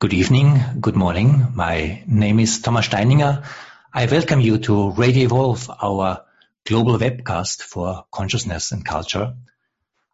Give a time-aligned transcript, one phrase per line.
[0.00, 1.48] Good evening, good morning.
[1.56, 3.44] My name is Thomas Steininger.
[3.92, 6.24] I welcome you to Radio Evolve, our
[6.64, 9.34] global webcast for consciousness and culture.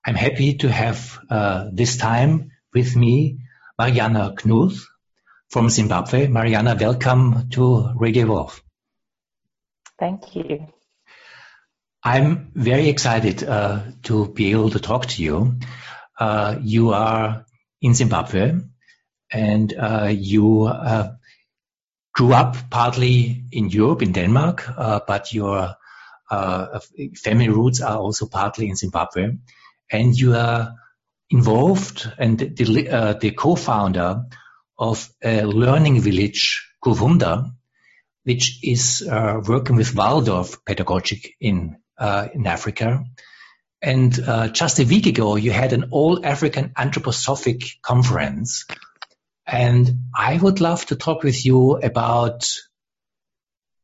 [0.03, 3.41] I'm happy to have uh, this time with me
[3.79, 4.87] Mariana Knuth
[5.51, 6.29] from Zimbabwe.
[6.29, 8.63] Mariana, welcome to Radio Evolve.
[9.99, 10.67] Thank you.
[12.03, 15.57] I'm very excited uh, to be able to talk to you.
[16.19, 17.45] Uh, you are
[17.83, 18.61] in Zimbabwe
[19.31, 21.13] and uh, you uh,
[22.13, 25.75] grew up partly in Europe, in Denmark, uh, but your
[26.31, 26.81] uh,
[27.17, 29.37] family roots are also partly in Zimbabwe,
[29.91, 30.75] and you are
[31.31, 34.25] involved and the, uh, the co-founder
[34.79, 37.53] of a learning village, Kufunda,
[38.25, 41.77] which is uh, working with Waldorf pedagogic in
[42.35, 43.05] in Africa.
[43.81, 44.13] And
[44.53, 48.65] just a week ago, you had an all African anthroposophic conference
[49.47, 52.51] and I would love to talk with you about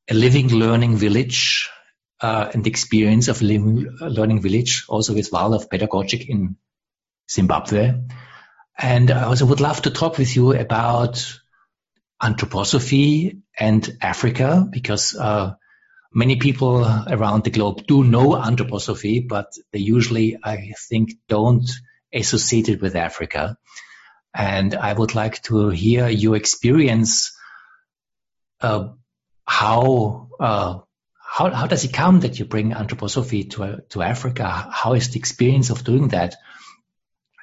[0.09, 1.69] a living learning village
[2.21, 6.57] uh, and the experience of living learning village, also with Waldorf Pedagogic in
[7.31, 7.95] Zimbabwe.
[8.79, 11.39] And I also would love to talk with you about
[12.23, 15.55] anthroposophy and Africa, because uh,
[16.13, 21.71] many people around the globe do know anthroposophy, but they usually, I think, don't
[22.13, 23.57] associate it with Africa
[24.35, 27.37] and I would like to hear your experience.
[28.61, 28.91] Uh,
[29.47, 30.79] how uh,
[31.19, 34.49] how how does it come that you bring anthroposophy to to Africa?
[34.71, 36.37] How is the experience of doing that?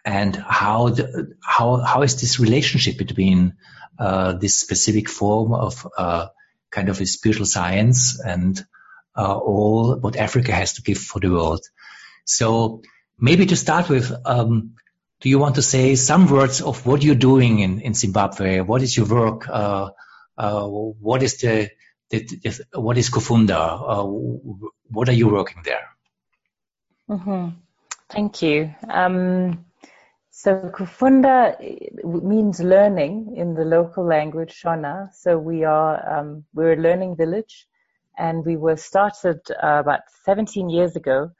[0.05, 3.55] And how the, how how is this relationship between
[3.99, 6.27] uh, this specific form of uh,
[6.69, 8.65] kind of a spiritual science and
[9.17, 11.65] uh, all what Africa has to give for the world?
[12.25, 12.81] So
[13.17, 14.75] maybe to start with, um,
[15.19, 18.61] do you want to say some words of what you're doing in, in Zimbabwe?
[18.61, 19.49] What is your work?
[19.49, 19.89] Uh,
[20.37, 21.69] uh, what is the,
[22.09, 23.55] the, the, what is Kufunda?
[23.55, 24.05] Uh,
[24.89, 25.87] what are you working there?
[27.09, 27.49] Mm-hmm.
[28.09, 28.73] Thank you.
[28.87, 29.65] Um,
[30.29, 31.57] so Kufunda
[32.03, 35.11] means learning in the local language Shona.
[35.15, 37.67] So we are um, we're a learning village,
[38.17, 41.31] and we were started uh, about 17 years ago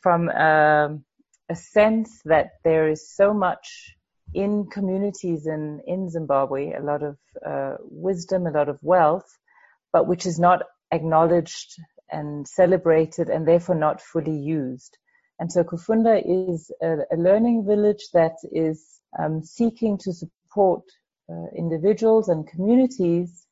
[0.00, 0.30] from.
[0.30, 1.04] Um,
[1.48, 3.94] a sense that there is so much
[4.34, 7.16] in communities in, in Zimbabwe, a lot of
[7.46, 9.38] uh, wisdom, a lot of wealth,
[9.92, 14.98] but which is not acknowledged and celebrated and therefore not fully used.
[15.38, 20.82] And so Kufunda is a, a learning village that is um, seeking to support
[21.30, 23.46] uh, individuals and communities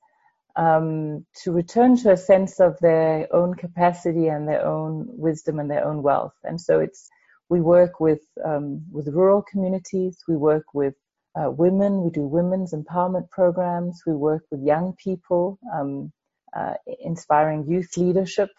[0.57, 5.71] um, to return to a sense of their own capacity and their own wisdom and
[5.71, 6.34] their own wealth.
[6.45, 7.09] And so it's
[7.51, 10.19] we work with um, with rural communities.
[10.29, 10.95] We work with
[11.41, 12.03] uh, women.
[12.03, 14.03] We do women's empowerment programs.
[14.07, 16.12] We work with young people, um,
[16.57, 18.51] uh, inspiring youth leadership.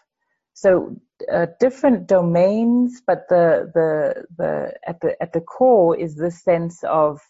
[0.54, 0.96] So
[1.32, 6.84] uh, different domains, but the the the at the at the core is this sense
[6.84, 7.20] of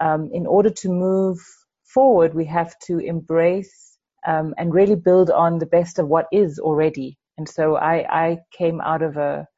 [0.00, 1.38] um, in order to move
[1.84, 6.60] forward, we have to embrace um, and really build on the best of what is
[6.60, 7.18] already.
[7.38, 9.48] And so I, I came out of a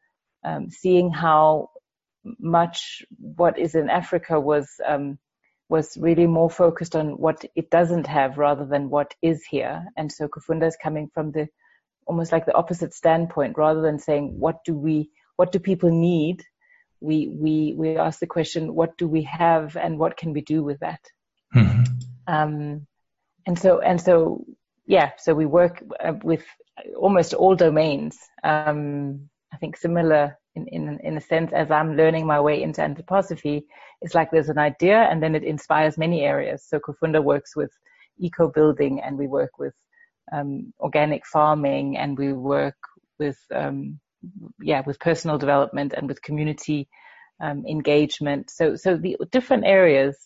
[0.44, 1.70] um, seeing how
[2.38, 5.18] much what is in Africa was um,
[5.68, 9.86] was really more focused on what it doesn't have rather than what is here.
[9.96, 11.48] And so Kufunda is coming from the
[12.06, 16.44] almost like the opposite standpoint, rather than saying what do we what do people need,
[17.00, 20.62] we we we ask the question what do we have and what can we do
[20.62, 21.00] with that.
[21.54, 21.82] Mm-hmm.
[22.26, 22.86] Um,
[23.46, 24.44] and so and so
[24.86, 26.44] yeah, so we work uh, with
[26.96, 28.18] almost all domains.
[28.42, 32.80] Um, I think similar in, in, in a sense as I'm learning my way into
[32.80, 33.64] anthroposophy,
[34.00, 36.64] it's like there's an idea and then it inspires many areas.
[36.66, 37.70] So Kufunda works with
[38.18, 39.74] eco building and we work with
[40.32, 42.76] um, organic farming and we work
[43.18, 44.00] with um,
[44.60, 46.88] yeah with personal development and with community
[47.40, 48.50] um, engagement.
[48.50, 50.16] So so the different areas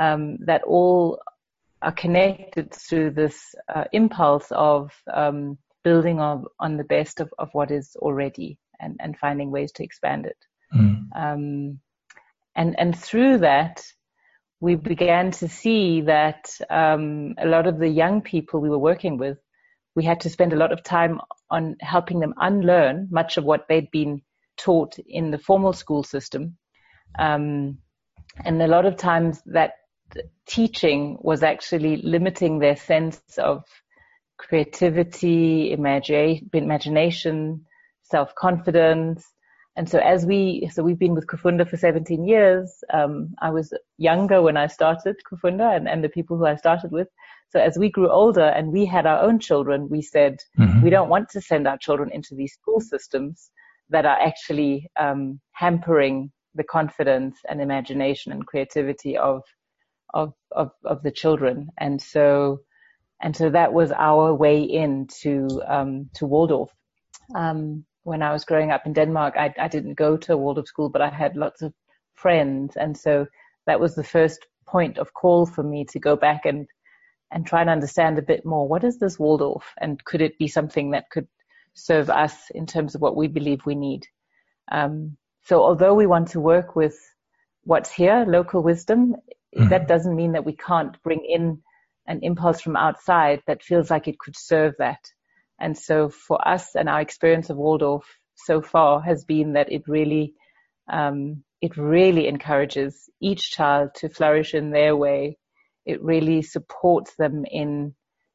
[0.00, 1.20] um, that all
[1.82, 7.48] are connected through this uh, impulse of um, building on, on the best of, of
[7.52, 10.36] what is already and, and finding ways to expand it.
[10.74, 11.06] Mm.
[11.14, 11.80] Um,
[12.54, 13.84] and, and through that,
[14.60, 19.18] we began to see that um, a lot of the young people we were working
[19.18, 19.38] with,
[19.94, 21.20] we had to spend a lot of time
[21.50, 24.22] on helping them unlearn much of what they'd been
[24.56, 26.56] taught in the formal school system.
[27.18, 27.78] Um,
[28.44, 29.72] and a lot of times that
[30.46, 33.64] teaching was actually limiting their sense of
[34.38, 37.66] creativity, imagine, imagination,
[38.10, 39.24] self-confidence,
[39.76, 42.82] and so as we, so we've been with Kufunda for 17 years.
[42.92, 46.92] Um, I was younger when I started Kufunda and, and the people who I started
[46.92, 47.08] with.
[47.50, 50.82] So as we grew older and we had our own children, we said, mm-hmm.
[50.82, 53.50] we don't want to send our children into these school systems
[53.90, 59.42] that are actually um, hampering the confidence and imagination and creativity of,
[60.14, 61.68] of, of, of the children.
[61.76, 62.60] And so,
[63.20, 66.70] and so that was our way into, um, to Waldorf.
[67.34, 70.68] Um, when I was growing up in Denmark, I, I didn't go to a Waldorf
[70.68, 71.74] school, but I had lots of
[72.14, 72.76] friends.
[72.76, 73.26] And so
[73.66, 76.68] that was the first point of call for me to go back and,
[77.32, 78.68] and try and understand a bit more.
[78.68, 79.64] What is this Waldorf?
[79.80, 81.26] And could it be something that could
[81.74, 84.06] serve us in terms of what we believe we need?
[84.70, 86.96] Um, so although we want to work with
[87.64, 89.16] what's here, local wisdom,
[89.56, 89.68] mm-hmm.
[89.68, 91.60] that doesn't mean that we can't bring in
[92.06, 95.00] an impulse from outside that feels like it could serve that.
[95.58, 98.04] And so for us and our experience of Waldorf
[98.34, 100.34] so far has been that it really,
[100.92, 105.38] um, it really encourages each child to flourish in their way.
[105.86, 107.94] It really supports them in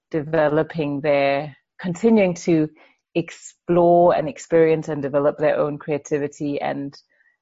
[0.10, 2.70] developing their, continuing to
[3.14, 6.94] explore and experience and develop their own creativity and,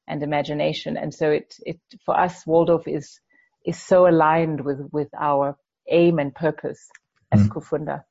[0.08, 0.98] and imagination.
[0.98, 3.20] And so it, it, for us, Waldorf is,
[3.66, 5.58] is so aligned with, with our
[5.90, 6.90] aim and purpose
[7.32, 7.50] as mm.
[7.50, 8.04] Kufunda.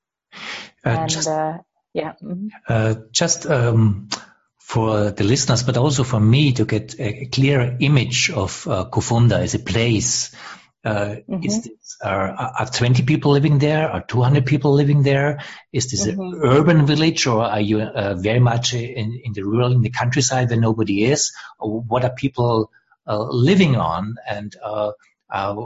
[0.85, 1.59] Uh, and just, uh,
[1.93, 2.49] yeah, mm-hmm.
[2.69, 4.09] uh, just um,
[4.69, 9.39] for the listeners, but also for me to get a, clear image of uh, Kufunda
[9.39, 10.35] as a place.
[10.85, 11.43] Uh, mm-hmm.
[11.43, 13.91] Is this, are, are 20 people living there?
[13.91, 15.43] Are 200 people living there?
[15.73, 16.21] Is this mm-hmm.
[16.21, 19.91] an urban village or are you uh, very much in, in the rural, in the
[19.91, 21.33] countryside where nobody is?
[21.59, 22.71] Or what are people
[23.07, 24.17] uh, living on?
[24.29, 24.93] And uh,
[25.31, 25.57] uh,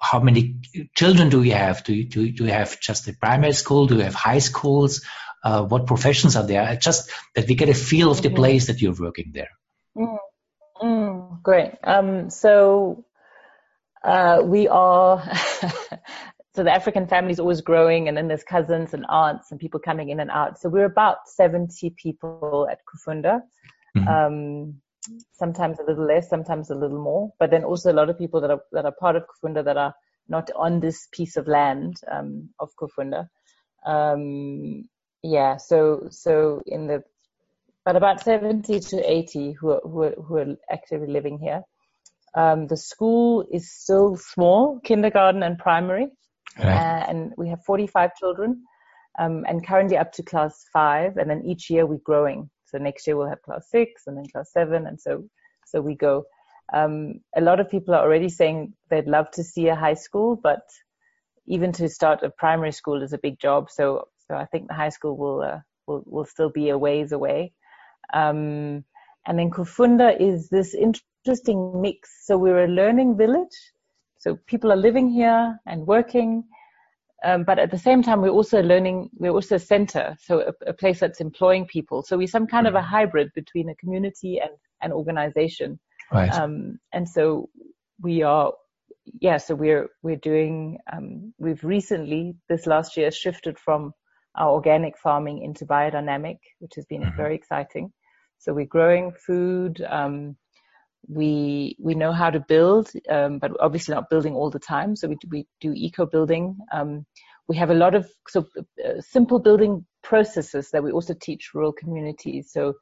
[0.00, 0.60] how many
[0.94, 1.84] children do you have?
[1.84, 3.86] Do you, do, do you have just a primary school?
[3.86, 5.04] Do you have high schools?
[5.42, 6.76] Uh, what professions are there?
[6.76, 8.36] Just that we get a feel of the mm-hmm.
[8.36, 9.50] place that you're working there.
[9.96, 10.18] Mm,
[10.82, 11.72] mm, great.
[11.84, 13.04] Um, so
[14.04, 15.22] uh, we are.
[16.54, 19.80] so the African family is always growing, and then there's cousins and aunts and people
[19.80, 20.60] coming in and out.
[20.60, 23.40] So we're about 70 people at Kufunda.
[23.96, 24.08] Mm-hmm.
[24.08, 24.80] Um,
[25.32, 27.30] sometimes a little less, sometimes a little more.
[27.38, 29.76] But then also a lot of people that are that are part of Kufunda that
[29.76, 29.94] are
[30.28, 33.28] not on this piece of land um, of Kufunda.
[33.86, 34.88] Um,
[35.22, 37.02] yeah, so so in the
[37.88, 41.62] but about 70 to 80 who are, who are, who are actively living here.
[42.34, 46.08] Um, the school is still small, kindergarten and primary,
[46.58, 46.66] right.
[46.66, 48.62] uh, and we have 45 children,
[49.18, 52.50] um, and currently up to class five, and then each year we're growing.
[52.70, 55.24] So next year we'll have class six and then class seven, and so
[55.66, 56.24] so we go.
[56.72, 60.36] Um, a lot of people are already saying they'd love to see a high school,
[60.36, 60.62] but
[61.46, 63.70] even to start a primary school is a big job.
[63.70, 67.12] So so I think the high school will uh, will will still be a ways
[67.12, 67.52] away.
[68.12, 68.84] Um,
[69.26, 72.26] and then Kufunda is this interesting mix.
[72.26, 73.56] So we're a learning village.
[74.18, 76.44] So people are living here and working,
[77.24, 80.70] um, but at the same time, we're also learning, we're also a center, so a,
[80.70, 82.02] a place that's employing people.
[82.02, 82.76] So we're some kind mm-hmm.
[82.76, 82.90] of a mm.
[82.90, 84.50] hybrid between a community and
[84.82, 85.80] an organization.
[86.12, 86.32] Right.
[86.32, 87.48] Um, and so
[88.00, 88.52] we are,
[89.20, 93.92] yeah, so we're, we're doing, um, we've recently, this last year, shifted from
[94.36, 97.16] our organic farming into biodynamic, which has been mm-hmm.
[97.16, 97.92] very exciting.
[98.38, 100.36] So we're growing food, um,
[101.06, 104.96] we we know how to build, um, but obviously not building all the time.
[104.96, 106.56] So we we do eco building.
[106.72, 107.06] Um,
[107.48, 108.46] we have a lot of so
[108.84, 112.50] uh, simple building processes that we also teach rural communities.
[112.52, 112.74] So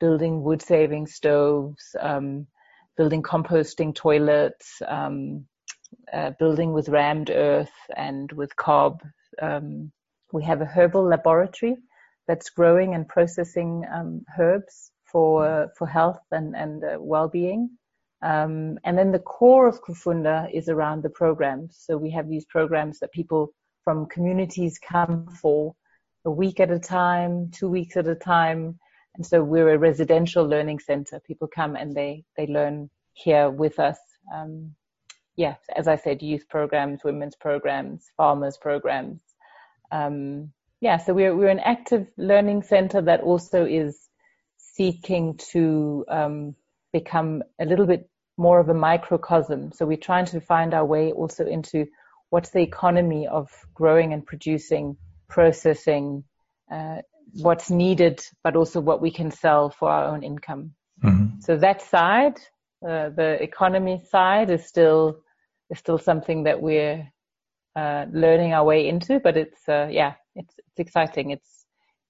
[0.00, 2.46] building wood saving stoves, um,
[2.96, 5.46] building composting toilets, um,
[6.12, 9.00] uh, building with rammed earth and with cob.
[9.40, 9.92] Um,
[10.32, 11.76] we have a herbal laboratory
[12.26, 17.70] that's growing and processing um, herbs for for health and and uh, well-being.
[18.22, 21.76] Um, and then the core of Kufunda is around the programs.
[21.80, 23.52] So we have these programs that people
[23.84, 25.74] from communities come for
[26.24, 28.78] a week at a time, two weeks at a time.
[29.16, 31.20] And so we're a residential learning center.
[31.20, 33.98] People come and they, they learn here with us.
[34.32, 34.74] Um,
[35.34, 39.20] yeah, as I said, youth programs, women's programs, farmers programs.
[39.90, 43.98] Um, yeah, so we're, we're an active learning center that also is
[44.74, 46.54] seeking to um,
[46.92, 49.72] become a little bit more of a microcosm.
[49.72, 51.86] So we're trying to find our way also into
[52.30, 54.96] what's the economy of growing and producing,
[55.28, 56.24] processing,
[56.72, 57.02] uh,
[57.34, 60.72] what's needed, but also what we can sell for our own income.
[61.04, 61.40] Mm-hmm.
[61.40, 62.38] So that side,
[62.86, 65.20] uh, the economy side, is still
[65.70, 67.08] is still something that we're
[67.76, 69.20] uh, learning our way into.
[69.20, 71.30] But it's uh, yeah, it's it's exciting.
[71.30, 71.61] It's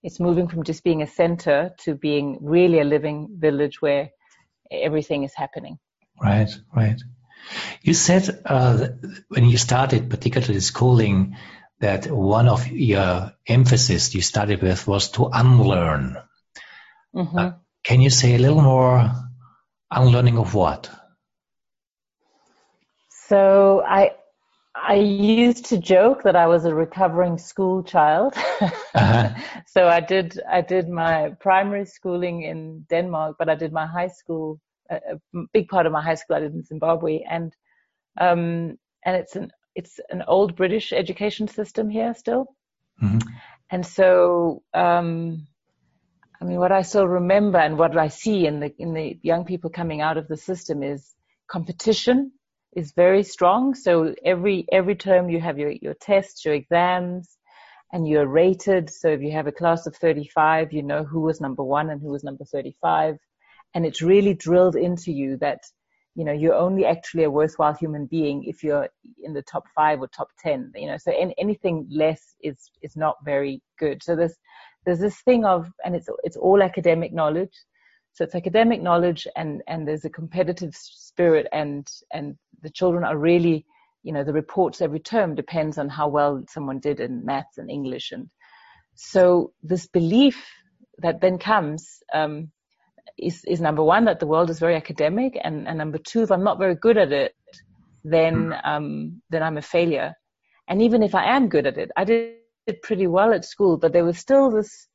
[0.02, 4.10] it's moving from just being a center to being really a living village where
[4.70, 5.78] everything is happening.
[6.20, 7.00] Right, right.
[7.82, 8.88] You said uh,
[9.28, 11.36] when you started, particularly schooling,
[11.80, 16.16] that one of your emphasis you started with was to unlearn.
[17.14, 17.38] Mm-hmm.
[17.38, 17.50] Uh,
[17.84, 19.10] can you say a little more
[19.90, 20.88] unlearning of what?
[23.28, 24.12] So I
[24.84, 28.34] I used to joke that I was a recovering school child.
[28.60, 29.30] uh-huh.
[29.66, 34.08] so I did I did my primary schooling in Denmark, but I did my high
[34.08, 34.60] school
[34.90, 37.54] a, a big part of my high school I did in Zimbabwe, and
[38.20, 42.46] um, and it's an it's an old British education system here still,
[43.02, 43.18] mm-hmm.
[43.70, 45.46] and so um,
[46.40, 49.44] I mean what I still remember and what I see in the in the young
[49.44, 51.14] people coming out of the system is
[51.46, 52.32] competition
[52.74, 53.74] is very strong.
[53.74, 57.28] So every every term you have your your tests, your exams,
[57.92, 58.90] and you're rated.
[58.90, 62.00] So if you have a class of 35, you know who was number one and
[62.00, 63.18] who was number 35,
[63.74, 65.60] and it's really drilled into you that
[66.14, 68.88] you know you're only actually a worthwhile human being if you're
[69.22, 70.72] in the top five or top 10.
[70.74, 74.02] You know, so any, anything less is is not very good.
[74.02, 74.36] So there's
[74.84, 77.54] there's this thing of, and it's it's all academic knowledge.
[78.14, 83.16] So it's academic knowledge and, and there's a competitive spirit and, and the children are
[83.16, 83.64] really,
[84.02, 87.70] you know, the reports every term depends on how well someone did in maths and
[87.70, 88.12] English.
[88.12, 88.28] And
[88.94, 90.44] so this belief
[90.98, 92.50] that then comes, um,
[93.16, 96.30] is, is number one, that the world is very academic and, and number two, if
[96.30, 97.34] I'm not very good at it,
[98.04, 100.14] then, um, then I'm a failure.
[100.68, 102.34] And even if I am good at it, I did
[102.82, 104.86] pretty well at school, but there was still this,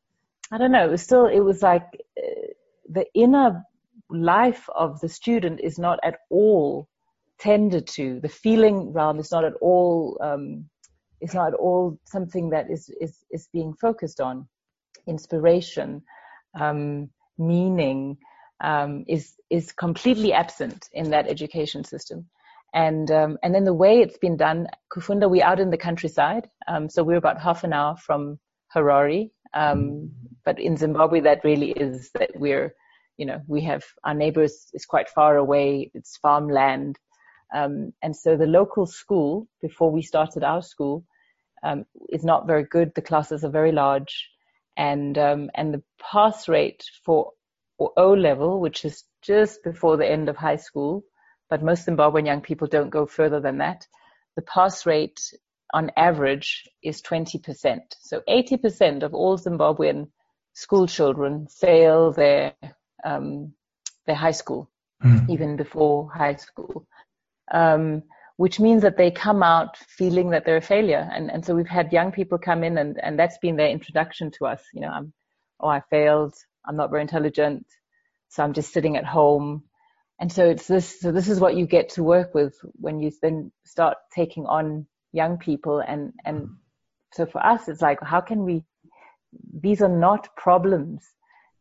[0.52, 2.54] I don't know, it was still, it was like, uh,
[2.90, 3.64] the inner
[4.10, 6.88] life of the student is not at all
[7.40, 8.20] tended to.
[8.22, 10.70] The feeling realm is not at all um,
[11.22, 14.48] is not at all something that is is is being focused on.
[15.08, 16.02] Inspiration,
[16.60, 18.18] um, meaning
[18.64, 22.28] um, is is completely absent in that education system.
[22.74, 26.50] And um, and then the way it's been done, Kufunda, we're out in the countryside,
[26.68, 28.40] um, so we're about half an hour from
[28.76, 30.12] Harare, um,
[30.46, 32.74] but in Zimbabwe, that really is that we're,
[33.18, 35.92] you know, we have our neighbors is quite far away.
[35.94, 36.98] It's farmland.
[37.54, 41.06] Um, and so the local school, before we started our school,
[41.64, 42.94] um, is not very good.
[42.94, 44.30] The classes are very large.
[44.76, 47.32] And, um, and the pass rate for
[47.80, 51.04] O level, which is just before the end of high school,
[51.50, 53.88] but most Zimbabwean young people don't go further than that.
[54.36, 55.20] The pass rate
[55.74, 57.80] on average is 20%.
[58.00, 60.10] So 80% of all Zimbabwean
[60.54, 62.54] school children fail their
[63.04, 63.54] um,
[64.08, 64.72] their high school,
[65.04, 65.30] mm.
[65.30, 66.88] even before high school,
[67.52, 68.04] um,
[68.38, 71.08] which means that they come out feeling that they're a failure.
[71.14, 74.32] And and so we've had young people come in, and and that's been their introduction
[74.40, 74.64] to us.
[74.74, 75.14] You know, I'm
[75.60, 76.34] oh I failed,
[76.66, 77.68] I'm not very intelligent,
[78.30, 79.64] so I'm just sitting at home.
[80.20, 81.00] And so it's this.
[81.00, 84.88] So this is what you get to work with when you then start taking on
[85.14, 86.50] young people and and
[87.14, 88.64] so for us it's like how can we
[89.54, 91.04] these are not problems.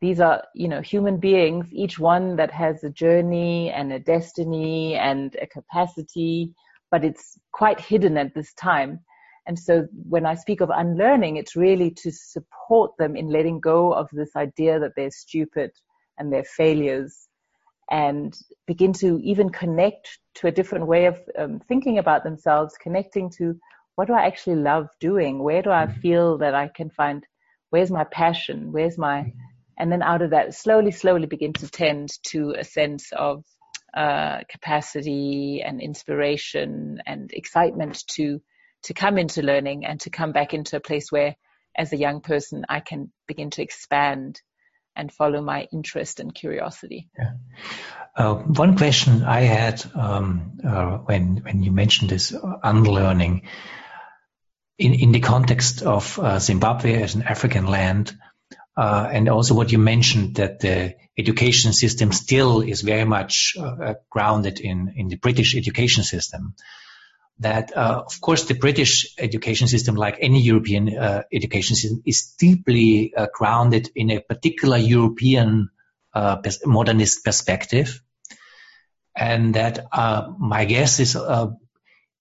[0.01, 4.95] These are you know human beings each one that has a journey and a destiny
[4.95, 6.53] and a capacity
[6.91, 9.01] but it's quite hidden at this time.
[9.47, 13.93] And so when i speak of unlearning it's really to support them in letting go
[13.93, 15.71] of this idea that they're stupid
[16.19, 17.26] and they're failures
[17.91, 23.31] and begin to even connect to a different way of um, thinking about themselves, connecting
[23.39, 23.59] to
[23.95, 25.43] what do I actually love doing?
[25.43, 26.01] Where do I mm-hmm.
[26.01, 27.25] feel that I can find,
[27.71, 28.73] where's my passion?
[28.73, 29.39] Where's my, mm-hmm.
[29.79, 33.45] and then out of that, slowly, slowly begin to tend to a sense of
[33.97, 38.41] uh, capacity and inspiration and excitement to,
[38.83, 41.35] to come into learning and to come back into a place where,
[41.79, 44.41] as a young person, I can begin to expand
[44.97, 47.09] and follow my interest and curiosity.
[47.19, 47.33] Yeah.
[48.17, 53.43] Uh, one question I had um, uh, when when you mentioned this unlearning
[54.79, 58.17] in in the context of uh, Zimbabwe as an African land,
[58.77, 63.95] uh, and also what you mentioned that the education system still is very much uh,
[64.11, 66.55] grounded in in the British education system
[67.39, 72.35] that, uh, of course, the British education system, like any European uh, education system, is
[72.39, 75.71] deeply uh, grounded in a particular European
[76.15, 78.01] uh, modernist perspective.
[79.15, 81.49] And that uh, my guess is uh,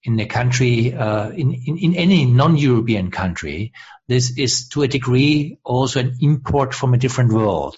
[0.03, 3.73] in a country, in, in, in any non-European country,
[4.07, 7.75] this is to a degree also an import from a different world.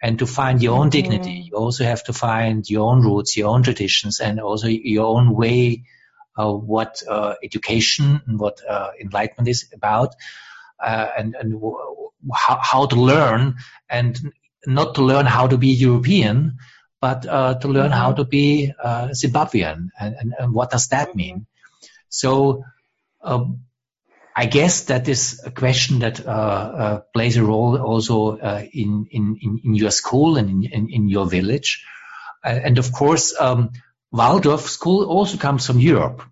[0.00, 1.10] And to find your own mm-hmm.
[1.10, 5.06] dignity, you also have to find your own roots, your own traditions, and also your
[5.06, 5.84] own way
[6.46, 10.14] what uh, education and what uh, enlightenment is about,
[10.80, 13.56] and, and w- how, how to learn
[13.88, 14.32] and
[14.66, 16.58] not to learn how to be European,
[17.00, 18.00] but uh, to learn mm-hmm.
[18.00, 21.46] how to be uh, Zimbabwean and, and, and, what does that mean?
[22.08, 22.64] So
[23.22, 23.60] um,
[24.34, 29.06] I guess that is a question that uh, uh plays a role also uh, in,
[29.10, 31.84] in, in your school and in, in, in your village.
[32.44, 33.70] Uh, and of course, um,
[34.10, 36.22] Waldorf school also comes from Europe.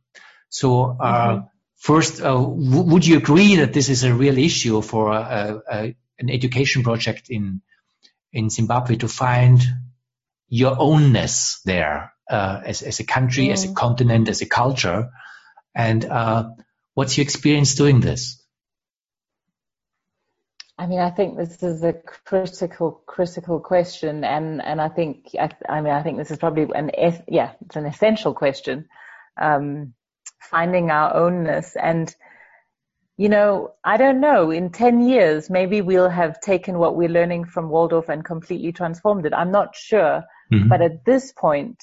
[0.49, 1.47] So mm-hmm.
[1.77, 7.29] first, w- would you agree that this is a real issue for an education project
[7.29, 7.61] in
[8.33, 9.63] in Zimbabwe to find
[10.49, 13.53] your ownness there uh, as, as a country, mm.
[13.53, 13.75] as a mm.
[13.75, 15.11] continent, as a culture.
[15.75, 16.51] And uh,
[16.95, 18.43] what's your experience doing this?
[20.79, 25.51] I mean, I think this is a critical, critical question, and and I think I,
[25.69, 26.91] I mean I think this is probably an
[27.29, 28.89] yeah, it's an essential question.
[29.41, 29.95] Um,
[30.41, 32.15] finding our ownness, and
[33.17, 34.51] you know, I don't know.
[34.51, 39.25] In ten years, maybe we'll have taken what we're learning from Waldorf and completely transformed
[39.25, 39.33] it.
[39.33, 40.69] I'm not sure, Mm-hmm.
[40.69, 41.83] But at this point,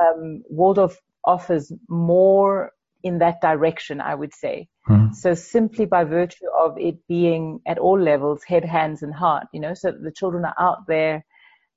[0.00, 4.68] um, Waldorf offers more in that direction, I would say.
[4.88, 5.14] Mm-hmm.
[5.14, 9.60] So simply by virtue of it being at all levels, head, hands, and heart, you
[9.60, 11.24] know, so the children are out there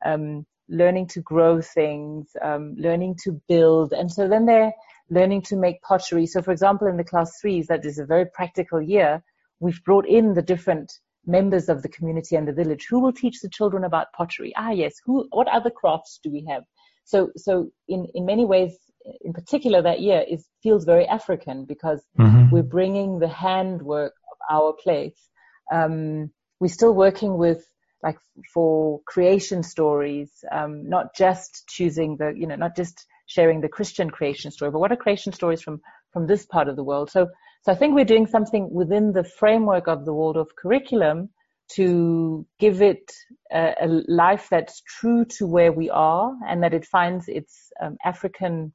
[0.05, 4.73] um, learning to grow things, um, learning to build, and so then they're
[5.09, 6.25] learning to make pottery.
[6.25, 9.23] So, for example, in the class threes, that is a very practical year.
[9.61, 10.91] We've brought in the different
[11.27, 14.71] members of the community and the village who will teach the children about pottery ah
[14.71, 16.63] yes who what other crafts do we have
[17.03, 18.77] so so in in many ways
[19.21, 22.49] in particular that year is feels very african because mm-hmm.
[22.51, 25.29] we're bringing the handwork of our place
[25.71, 27.65] um, we're still working with
[28.03, 28.17] like
[28.53, 34.09] for creation stories um, not just choosing the you know not just sharing the christian
[34.09, 35.79] creation story but what are creation stories from
[36.13, 37.27] from this part of the world so
[37.67, 41.29] so I think we're doing something within the framework of the Waldorf curriculum
[41.73, 43.11] to give it
[43.51, 47.97] a, a life that's true to where we are and that it finds its um,
[48.05, 48.71] African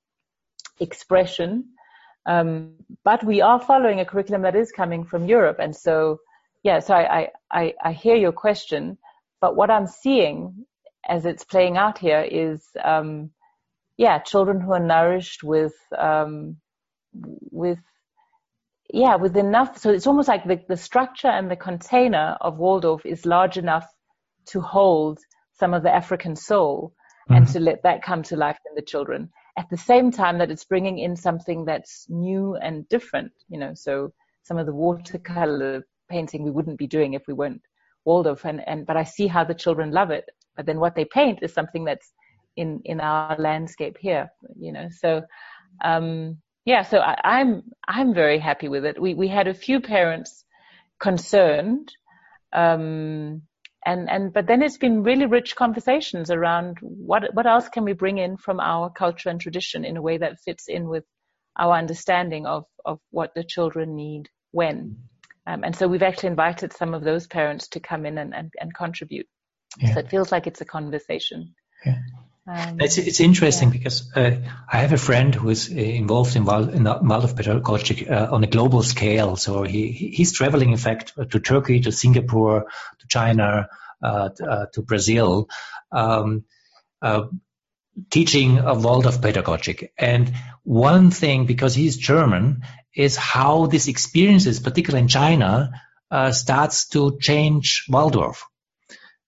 [0.82, 1.64] expression.
[2.26, 2.74] Um,
[3.04, 5.58] but we are following a curriculum that is coming from Europe.
[5.58, 6.18] And so,
[6.62, 8.98] yeah, so I, I, I hear your question,
[9.40, 10.66] but what I'm seeing
[11.08, 13.30] as it's playing out here is, um,
[13.96, 16.56] yeah, children who are nourished with, um,
[17.50, 17.78] with
[18.92, 19.78] yeah, with enough.
[19.78, 23.86] So it's almost like the, the structure and the container of Waldorf is large enough
[24.46, 25.18] to hold
[25.58, 26.94] some of the African soul
[27.28, 27.38] mm-hmm.
[27.38, 29.30] and to let that come to life in the children.
[29.56, 33.74] At the same time that it's bringing in something that's new and different, you know,
[33.74, 34.12] so
[34.42, 37.62] some of the watercolor painting we wouldn't be doing if we weren't
[38.04, 40.24] Waldorf and, and but I see how the children love it.
[40.56, 42.12] But then what they paint is something that's
[42.56, 44.88] in, in our landscape here, you know.
[44.90, 45.22] So
[45.84, 49.00] um yeah, so I, I'm I'm very happy with it.
[49.00, 50.44] We we had a few parents
[51.00, 51.92] concerned,
[52.52, 53.42] um,
[53.84, 57.92] and and but then it's been really rich conversations around what what else can we
[57.92, 61.04] bring in from our culture and tradition in a way that fits in with
[61.58, 64.96] our understanding of of what the children need when.
[65.46, 68.52] Um, and so we've actually invited some of those parents to come in and, and,
[68.60, 69.26] and contribute.
[69.78, 69.94] Yeah.
[69.94, 71.54] So it feels like it's a conversation.
[71.84, 71.98] Yeah.
[72.44, 73.78] Um, it's, it's interesting yeah.
[73.78, 74.36] because uh,
[74.70, 78.42] I have a friend who is uh, involved in, Val, in Waldorf pedagogic uh, on
[78.42, 79.36] a global scale.
[79.36, 82.66] So he he's traveling, in fact, to Turkey, to Singapore,
[82.98, 83.68] to China,
[84.02, 85.48] uh, to, uh, to, Brazil,
[85.92, 86.44] um,
[87.00, 87.26] uh,
[88.10, 89.92] teaching a Waldorf pedagogic.
[89.96, 92.62] And one thing, because he's German,
[92.96, 95.70] is how this experiences, particularly in China,
[96.32, 98.44] starts to change Waldorf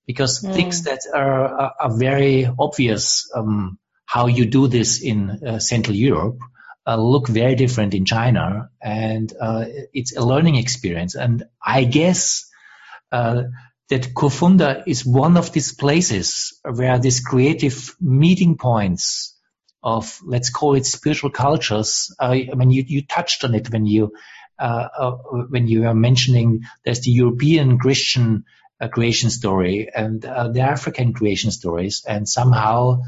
[0.07, 0.55] because mm.
[0.55, 5.97] things that are, are, are very obvious um, how you do this in uh, Central
[5.97, 6.38] Europe
[6.87, 11.14] uh, look very different in China, and uh, it's a learning experience.
[11.14, 12.51] And I guess
[13.11, 13.45] uh,
[13.88, 19.35] that Kufunda is one of these places where these creative meeting points
[19.83, 22.14] of let's call it spiritual cultures.
[22.19, 24.12] I mean, you, you touched on it when you
[24.59, 25.11] uh, uh,
[25.49, 28.45] when you are mentioning there's the European Christian
[28.91, 33.03] creation story and uh, the African creation stories, and somehow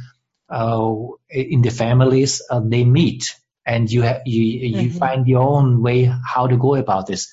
[0.48, 0.94] uh,
[1.30, 4.98] in the families uh, they meet, and you ha- you you mm-hmm.
[4.98, 7.32] find your own way how to go about this.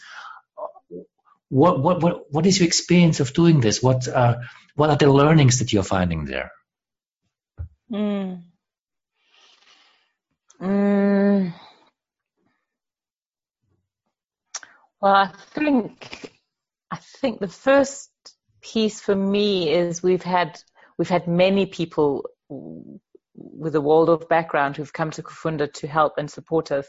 [1.49, 3.83] What what what what is your experience of doing this?
[3.83, 4.37] What uh,
[4.75, 6.51] what are the learnings that you're finding there?
[7.91, 8.43] Mm.
[10.59, 11.53] Mm.
[14.99, 16.31] Well, I think
[16.89, 18.09] I think the first
[18.63, 20.59] piece for me is we've had
[20.97, 22.29] we've had many people
[23.33, 26.87] with a Waldorf background who've come to Kufunda to help and support us,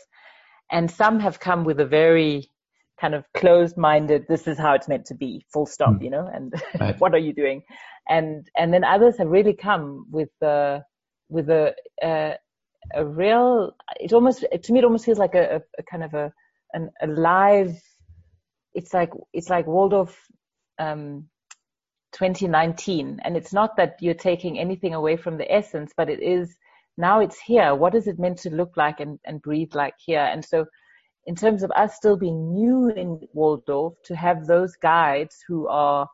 [0.71, 2.51] and some have come with a very
[3.01, 4.27] kind of closed-minded.
[4.29, 5.45] This is how it's meant to be.
[5.53, 5.95] Full stop.
[5.95, 6.03] Mm.
[6.03, 6.31] You know.
[6.33, 6.99] And right.
[7.01, 7.63] what are you doing?
[8.09, 10.85] And and then others have really come with the
[11.29, 12.35] with a uh,
[12.95, 13.75] a real.
[13.99, 16.33] It almost to me it almost feels like a, a, a kind of a
[16.73, 17.77] an alive.
[18.75, 20.17] It's like it's like Waldorf.
[20.79, 21.29] Um,
[22.15, 26.57] 2019 and it's not that you're taking anything away from the essence but it is
[26.97, 27.75] now it's here.
[27.75, 30.21] What is it meant to look like and, and breathe like here?
[30.21, 30.67] And so
[31.27, 36.09] in terms of us still being new in Waldorf, to have those guides who are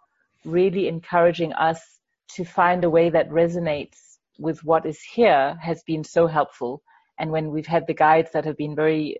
[0.44, 1.98] really encouraging us
[2.36, 6.82] to find a way that resonates with what is here has been so helpful.
[7.18, 9.18] And when we've had the guides that have been very,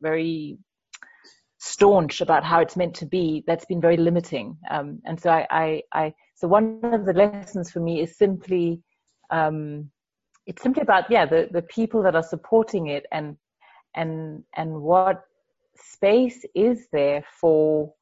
[0.00, 0.58] very
[1.60, 4.56] staunch about how it's meant to be, that's been very limiting.
[4.70, 8.80] Um, and so I, I, I, so one of the lessons for me is simply,
[9.30, 9.90] um,
[10.46, 13.36] it's simply about, yeah, the, the people that are supporting it and,
[13.94, 15.22] and, and what
[15.76, 17.92] space is there for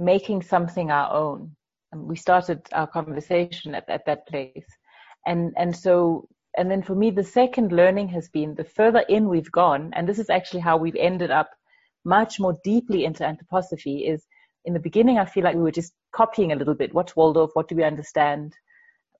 [0.00, 1.54] making something our own?
[1.92, 4.66] And we started our conversation at, at that place.
[5.26, 9.28] And, and so, and then for me, the second learning has been the further in
[9.28, 11.50] we've gone, and this is actually how we've ended up
[12.06, 14.24] much more deeply into anthroposophy is
[14.64, 16.94] in the beginning, I feel like we were just copying a little bit.
[16.94, 17.50] What's Waldorf?
[17.54, 18.54] What do we understand?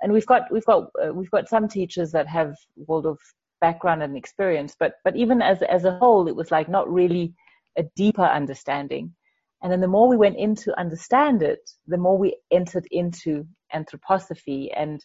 [0.00, 3.20] And we've got we've got uh, we've got some teachers that have Waldorf
[3.60, 7.34] background and experience, but but even as as a whole, it was like not really
[7.76, 9.14] a deeper understanding.
[9.62, 13.46] And then the more we went in to understand it, the more we entered into
[13.74, 14.68] anthroposophy.
[14.76, 15.04] And,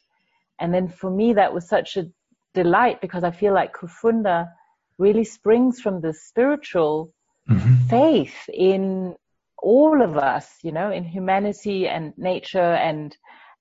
[0.60, 2.10] and then for me, that was such a
[2.54, 4.50] delight because I feel like Kufunda
[4.98, 7.14] really springs from the spiritual
[7.56, 7.88] mm-hmm.
[7.88, 9.16] faith in
[9.62, 13.16] all of us, you know, in humanity and nature and,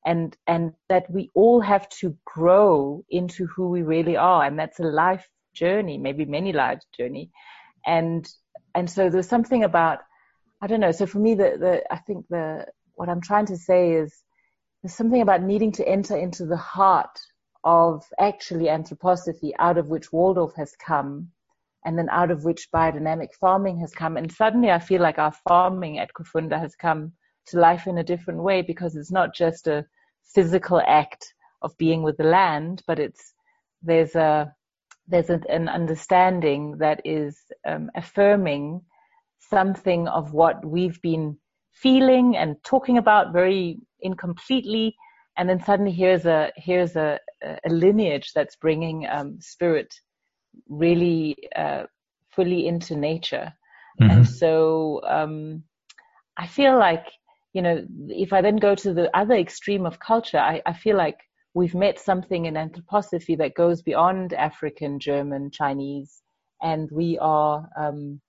[0.05, 4.45] and, and that we all have to grow into who we really are.
[4.45, 7.31] And that's a life journey, maybe many lives journey.
[7.87, 8.27] And,
[8.75, 10.01] and so there's something about
[10.61, 10.93] I don't know.
[10.93, 14.15] So for me, the the I think the what I'm trying to say is
[14.83, 17.19] there's something about needing to enter into the heart
[17.65, 21.31] of actually anthroposophy, out of which Waldorf has come,
[21.85, 24.17] and then out of which biodynamic farming has come.
[24.17, 27.13] And suddenly, I feel like our farming at Kufunda has come
[27.47, 29.85] to life in a different way because it's not just a
[30.35, 33.35] physical act of being with the land, but it's
[33.83, 34.55] there's a
[35.09, 38.81] there's an understanding that is um, affirming
[39.41, 41.37] something of what we've been
[41.73, 44.95] feeling and talking about very incompletely
[45.37, 49.95] and then suddenly here's a here's a, a lineage that's bringing um, spirit
[50.69, 51.85] really uh,
[52.31, 53.53] fully into nature
[54.01, 54.11] mm-hmm.
[54.11, 55.63] and so um,
[56.37, 57.07] i feel like
[57.53, 60.97] you know if i then go to the other extreme of culture i, I feel
[60.97, 61.19] like
[61.55, 66.23] we've met something in anthroposophy that goes beyond African, German, Chinese,
[66.63, 68.21] and we are, um,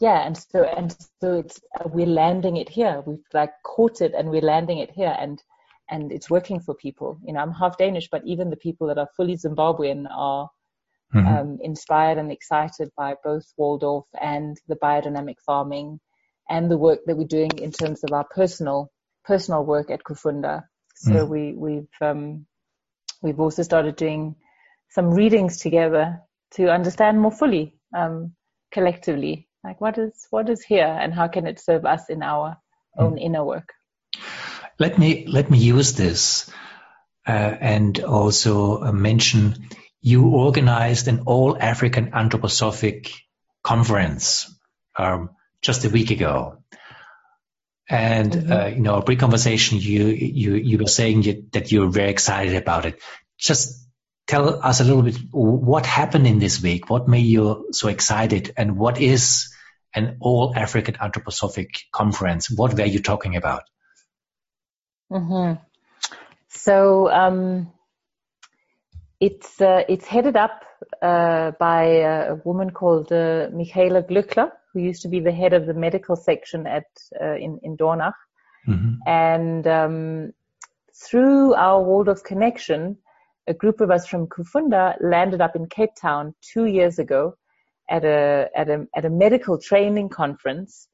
[0.00, 3.02] yeah, and so and so it's uh, we're landing it here.
[3.06, 5.42] We've like caught it and we're landing it here, and
[5.90, 7.18] and it's working for people.
[7.24, 10.48] You know, I'm half Danish, but even the people that are fully Zimbabwean are
[11.14, 11.26] mm-hmm.
[11.26, 16.00] um, inspired and excited by both Waldorf and the biodynamic farming
[16.48, 18.90] and the work that we're doing in terms of our personal
[19.24, 20.64] personal work at Kufunda.
[20.96, 21.28] So mm.
[21.28, 22.46] we we've um,
[23.22, 24.36] we've also started doing
[24.90, 26.20] some readings together
[26.52, 28.32] to understand more fully um,
[28.72, 32.56] collectively, like what is what is here and how can it serve us in our
[32.98, 33.04] mm.
[33.04, 33.72] own inner work.
[34.78, 36.50] Let me let me use this
[37.26, 39.68] uh, and also uh, mention
[40.00, 43.12] you organized an all African anthroposophic
[43.62, 44.54] conference
[44.96, 45.30] um,
[45.62, 46.62] just a week ago.
[47.90, 48.52] And mm-hmm.
[48.52, 52.54] uh, you know, a pre-conversation, you you you were saying you, that you're very excited
[52.54, 53.00] about it.
[53.38, 53.86] Just
[54.26, 56.90] tell us a little bit what happened in this week.
[56.90, 59.48] What made you so excited, and what is
[59.94, 62.50] an All African Anthroposophic Conference?
[62.50, 63.62] What were you talking about?
[65.10, 65.62] Mm-hmm.
[66.48, 67.72] So um,
[69.20, 70.64] it's uh, it's headed up
[71.02, 75.66] uh, by a woman called uh, Michaela Glöckler, who used to be the head of
[75.66, 76.86] the medical section at
[77.20, 78.14] uh, in in Dornach,
[78.66, 78.94] mm-hmm.
[79.06, 80.32] and um,
[80.94, 82.96] through our Waldorf connection,
[83.46, 87.34] a group of us from Kufunda landed up in Cape Town two years ago
[87.88, 90.88] at a at a at a medical training conference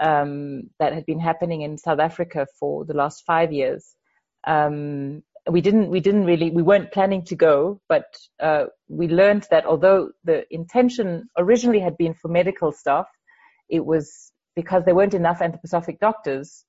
[0.00, 3.94] um, that had been happening in South Africa for the last five years.
[4.46, 8.04] Um, we didn't we didn't really we weren't planning to go, but
[8.40, 13.06] uh, we learned that although the intention originally had been for medical staff,
[13.68, 16.64] it was because there weren't enough anthroposophic doctors.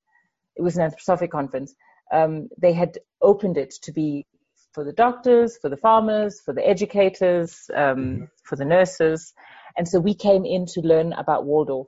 [0.56, 1.74] It was an anthroposophic conference.
[2.12, 4.26] Um, they had opened it to be
[4.74, 8.24] for the doctors, for the farmers, for the educators, um, mm-hmm.
[8.44, 9.34] for the nurses,
[9.78, 11.88] and so we came in to learn about Waldorf.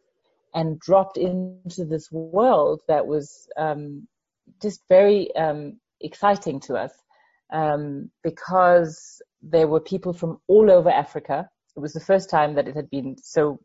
[0.54, 4.08] and dropped into this world that was um,
[4.62, 6.92] just very um, exciting to us
[7.52, 11.50] um, because there were people from all over Africa.
[11.76, 13.60] It was the first time that it had been so,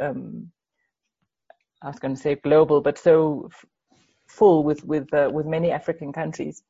[0.00, 0.50] um,
[1.82, 3.64] I was going to say global, but so f-
[4.26, 6.62] full with with uh, with many African countries.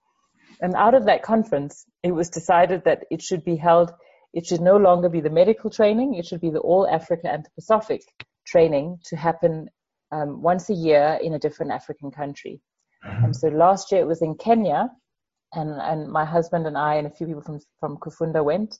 [0.60, 3.92] And out of that conference, it was decided that it should be held.
[4.32, 6.14] It should no longer be the medical training.
[6.14, 8.02] It should be the All Africa Anthroposophic
[8.46, 9.68] training to happen
[10.10, 12.60] um, once a year in a different African country.
[13.04, 13.24] Mm-hmm.
[13.24, 14.88] And so last year it was in Kenya,
[15.54, 18.78] and, and my husband and I and a few people from, from Kufunda went.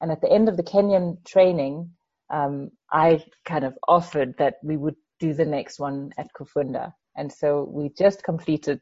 [0.00, 1.90] And at the end of the Kenyan training,
[2.30, 6.92] um, I kind of offered that we would do the next one at Kufunda.
[7.16, 8.80] And so we just completed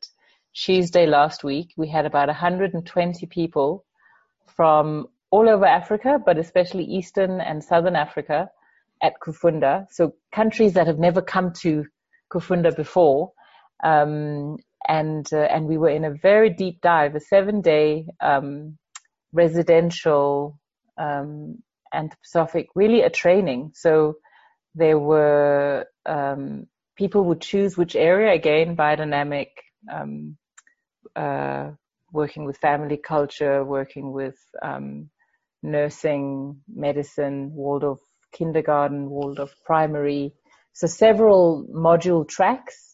[0.55, 1.73] Tuesday last week.
[1.77, 3.85] We had about 120 people
[4.47, 8.49] from all over Africa, but especially Eastern and Southern Africa
[9.03, 9.87] at Kufunda.
[9.91, 11.85] So countries that have never come to
[12.33, 13.33] Kufunda before.
[13.83, 18.79] Um, and uh, and we were in a very deep dive, a seven day um,
[19.33, 20.59] residential
[20.99, 21.63] um,
[21.95, 23.73] anthroposophic, really a training.
[23.75, 24.17] So
[24.75, 26.67] there were um,
[26.97, 29.49] people would choose which area again, biodynamic,
[29.93, 30.37] um,
[31.17, 31.71] uh,
[32.13, 35.11] working with family culture, working with um,
[35.63, 38.01] nursing, medicine, Waldorf
[38.33, 40.33] kindergarten, Waldorf primary.
[40.73, 42.92] So several module tracks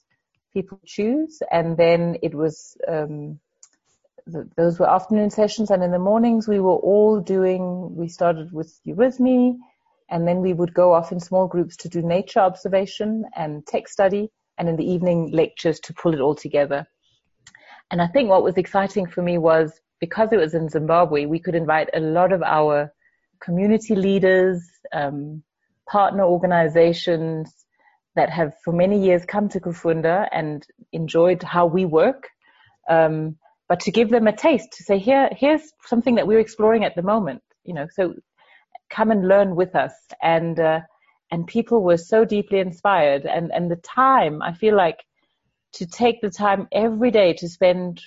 [0.52, 1.42] people choose.
[1.50, 3.38] And then it was, um,
[4.56, 5.70] those were afternoon sessions.
[5.70, 9.56] And in the mornings, we were all doing, we started with eurythmy,
[10.10, 13.92] and then we would go off in small groups to do nature observation and text
[13.92, 14.30] study.
[14.56, 16.86] And in the evening, lectures to pull it all together.
[17.90, 21.38] And I think what was exciting for me was because it was in Zimbabwe, we
[21.38, 22.92] could invite a lot of our
[23.40, 25.42] community leaders, um,
[25.88, 27.52] partner organizations,
[28.18, 32.28] that have for many years come to Kufunda and enjoyed how we work.
[32.88, 33.36] Um,
[33.68, 36.96] but to give them a taste, to say, here, here's something that we're exploring at
[36.96, 38.14] the moment, you know, so
[38.90, 39.92] come and learn with us.
[40.22, 40.80] And, uh,
[41.30, 44.98] and people were so deeply inspired and, and the time, I feel like
[45.74, 48.02] to take the time every day to spend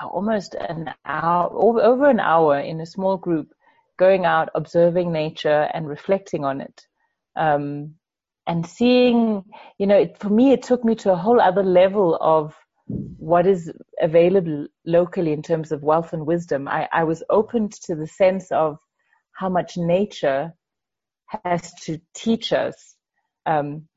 [0.00, 3.48] almost an hour, over, an hour in a small group,
[3.96, 6.86] going out, observing nature and reflecting on it.
[7.34, 7.94] Um,
[8.46, 9.44] and seeing,
[9.78, 12.54] you know, it, for me, it took me to a whole other level of
[12.86, 16.68] what is available locally in terms of wealth and wisdom.
[16.68, 18.78] I, I was opened to the sense of
[19.32, 20.54] how much nature
[21.44, 22.94] has to teach us,
[23.44, 23.88] um,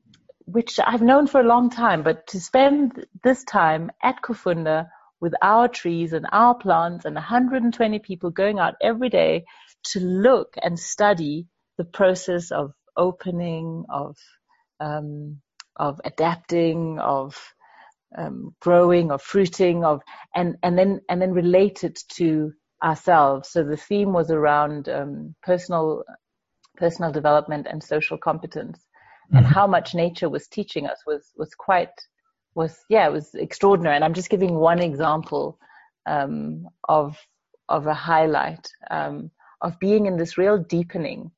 [0.46, 4.88] which I've known for a long time, but to spend this time at Kufunda
[5.20, 9.44] with our trees and our plants and 120 people going out every day
[9.84, 11.46] to look and study
[11.78, 14.16] the process of opening, of
[14.80, 15.40] um,
[15.76, 17.36] of adapting, of
[18.16, 20.02] um, growing, of fruiting, of
[20.34, 23.50] and and then and then related to ourselves.
[23.50, 26.02] So the theme was around um, personal
[26.76, 29.38] personal development and social competence, mm-hmm.
[29.38, 31.92] and how much nature was teaching us was was quite
[32.54, 33.96] was yeah it was extraordinary.
[33.96, 35.58] And I'm just giving one example
[36.06, 37.16] um, of
[37.68, 41.30] of a highlight um, of being in this real deepening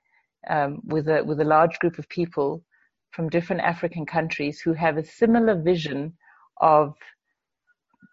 [0.49, 2.65] um, with a with a large group of people
[3.13, 6.15] from different African countries who have a similar vision
[6.61, 6.95] of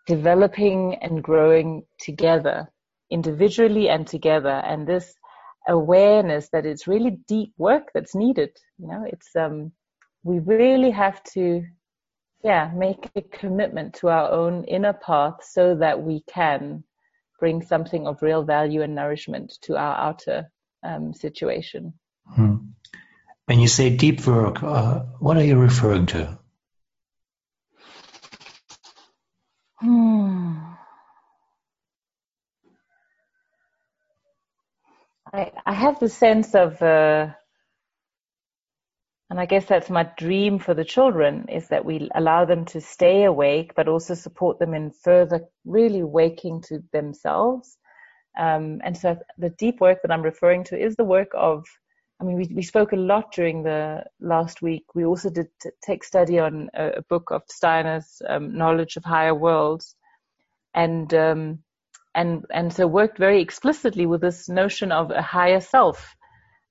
[0.08, 2.68] developing and growing together,
[3.10, 4.62] individually and together.
[4.66, 5.14] And this
[5.68, 8.52] awareness that it's really deep work that's needed.
[8.78, 9.72] You know, it's um,
[10.24, 11.64] we really have to,
[12.44, 16.84] yeah, make a commitment to our own inner path so that we can
[17.40, 20.52] bring something of real value and nourishment to our outer
[20.84, 21.94] um, situation.
[22.36, 22.56] Hmm.
[23.50, 26.38] When you say deep work, uh, what are you referring to?
[29.80, 30.58] Hmm.
[35.34, 37.30] I, I have the sense of, uh,
[39.32, 42.82] and I guess that's my dream for the children, is that we allow them to
[42.82, 47.80] stay awake, but also support them in further really waking to themselves.
[48.40, 51.66] Um, and so the deep work that I'm referring to is the work of
[52.20, 54.84] I mean, we, we spoke a lot during the last week.
[54.94, 59.06] We also did t- take study on a, a, book of Steiner's um, Knowledge of
[59.06, 59.96] Higher Worlds,
[60.74, 61.60] and um,
[62.14, 66.16] and and so worked very explicitly with this notion of a higher self,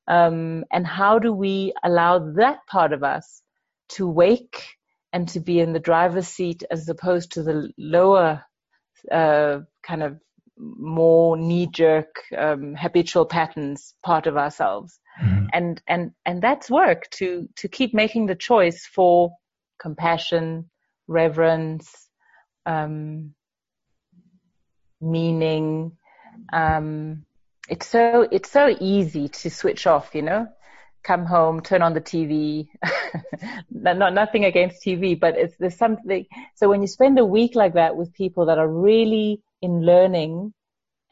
[0.06, 3.42] um, and how do we allow that part of us
[3.90, 4.62] to wake
[5.14, 8.44] and to be in the driver's seat as opposed to the lower
[9.10, 10.20] uh, kind of
[10.58, 15.46] more knee-jerk um, habitual patterns part of ourselves mm-hmm.
[15.52, 19.30] and and and that's work to to keep making the choice for
[19.78, 20.70] compassion,
[21.06, 22.08] reverence,
[22.66, 23.34] um,
[25.00, 25.92] meaning.
[26.52, 27.24] Um,
[27.68, 30.48] it's so it's so easy to switch off, you know.
[31.04, 32.68] Come home, turn on the TV.
[33.70, 36.26] not nothing against TV, but it's there's something.
[36.56, 40.52] So when you spend a week like that with people that are really in learning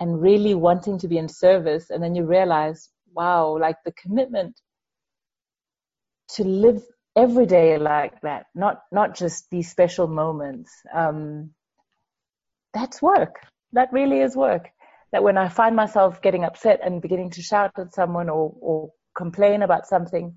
[0.01, 4.61] and really wanting to be in service, and then you realize, wow, like the commitment
[6.29, 6.83] to live
[7.17, 10.71] every day like that, not not just these special moments.
[10.95, 11.51] Um,
[12.75, 13.37] that's work.
[13.73, 14.69] That really is work.
[15.13, 18.91] That when I find myself getting upset and beginning to shout at someone or, or
[19.17, 20.37] complain about something,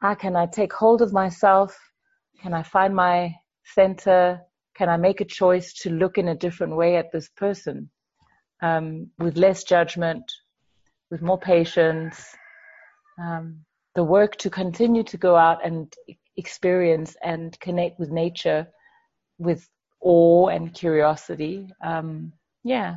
[0.00, 1.76] how can I take hold of myself?
[2.40, 4.40] Can I find my center?
[4.76, 7.90] Can I make a choice to look in a different way at this person
[8.62, 10.24] um, with less judgment,
[11.10, 12.22] with more patience?
[13.18, 15.92] Um, the work to continue to go out and
[16.36, 18.66] experience and connect with nature
[19.38, 19.66] with
[20.00, 21.70] awe and curiosity.
[21.82, 22.96] Um, yeah.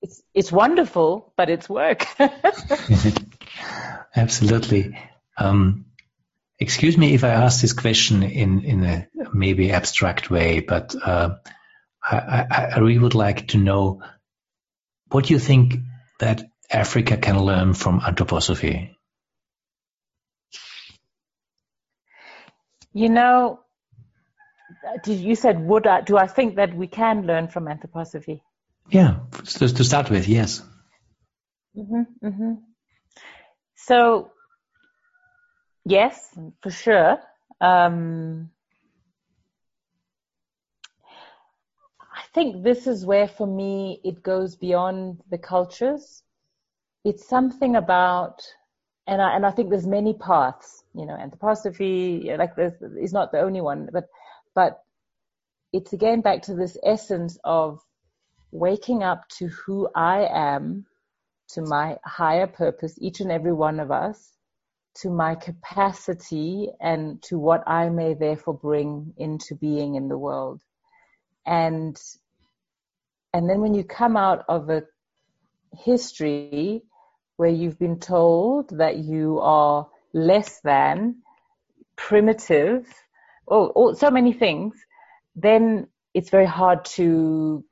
[0.00, 2.06] It's, it's wonderful, but it's work.
[4.16, 4.96] Absolutely.
[5.38, 5.86] Um,
[6.62, 11.36] excuse me if I ask this question in, in a maybe abstract way, but uh,
[12.02, 14.02] I, I, I really would like to know
[15.10, 15.74] what you think
[16.20, 18.94] that Africa can learn from anthroposophy?
[22.94, 23.60] You know,
[25.06, 28.40] you said, would I, do I think that we can learn from anthroposophy?
[28.90, 30.62] Yeah, to, to start with, yes.
[31.76, 32.52] Mm-hmm, mm-hmm.
[33.76, 34.30] So,
[35.84, 37.18] yes, for sure.
[37.60, 38.50] Um,
[42.00, 46.22] I think this is where, for me, it goes beyond the cultures
[47.04, 48.42] it's something about,
[49.06, 53.32] and I, and I think there's many paths, you know, anthroposophy, like this is not
[53.32, 54.08] the only one, but,
[54.54, 54.82] but
[55.72, 57.80] it's again back to this essence of
[58.52, 60.86] waking up to who I am,
[61.50, 64.32] to my higher purpose, each and every one of us,
[64.94, 70.60] to my capacity and to what I may therefore bring into being in the world.
[71.46, 72.00] And,
[73.32, 74.82] and then when you come out of a
[75.76, 76.82] history
[77.36, 81.22] where you've been told that you are less than,
[81.96, 82.86] primitive,
[83.46, 84.74] or, or so many things,
[85.34, 87.64] then it's very hard to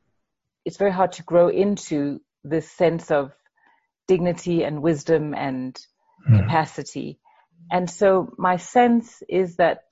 [0.65, 3.33] it's very hard to grow into this sense of
[4.07, 5.79] dignity and wisdom and.
[6.27, 7.19] Capacity.
[7.71, 9.85] And so my sense is that,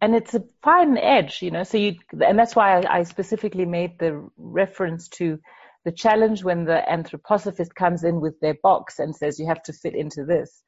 [0.00, 3.64] and it's a fine edge, you know, so you, and that's why I, I specifically
[3.64, 5.38] made the reference to
[5.86, 9.72] the challenge when the anthroposophist comes in with their box and says you have to
[9.72, 10.64] fit into this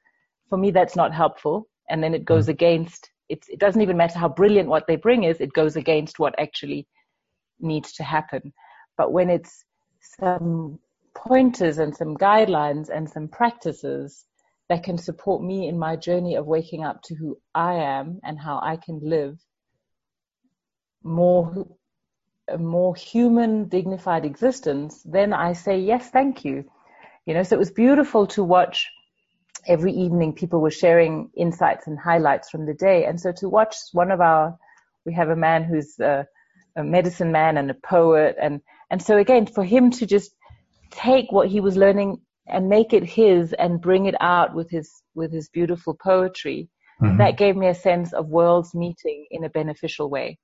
[0.48, 2.50] for me that's not helpful and then it goes mm.
[2.50, 6.38] against it doesn't even matter how brilliant what they bring is it goes against what
[6.38, 6.86] actually
[7.60, 8.52] needs to happen
[8.96, 9.64] but when it's
[10.20, 10.78] some
[11.26, 14.24] pointers and some guidelines and some practices
[14.68, 18.38] that can support me in my journey of waking up to who I am and
[18.38, 19.38] how I can live
[21.02, 21.66] more
[22.48, 26.64] a more human, dignified existence, then I say, yes, thank you.
[27.26, 28.88] You know, so it was beautiful to watch
[29.66, 33.04] every evening people were sharing insights and highlights from the day.
[33.04, 34.56] And so to watch one of our,
[35.04, 36.26] we have a man who's a,
[36.76, 38.36] a medicine man and a poet.
[38.40, 40.32] And, and so again, for him to just
[40.90, 44.90] take what he was learning and make it his and bring it out with his,
[45.14, 46.68] with his beautiful poetry,
[47.02, 47.18] mm-hmm.
[47.18, 50.38] that gave me a sense of worlds meeting in a beneficial way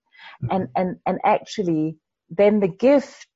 [0.51, 1.97] and and and actually
[2.31, 3.29] then the gift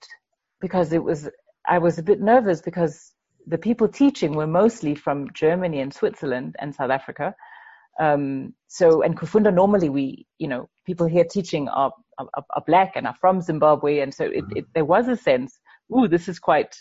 [0.61, 1.29] because it was
[1.67, 3.13] I was a bit nervous because
[3.47, 7.35] the people teaching were mostly from Germany and Switzerland and South Africa.
[8.01, 12.93] Um, so, and Kufunda, normally we, you know, people here teaching are, are, are black
[12.95, 14.01] and are from Zimbabwe.
[14.01, 15.59] And so it, it, there was a sense,
[15.95, 16.77] ooh, this is quite,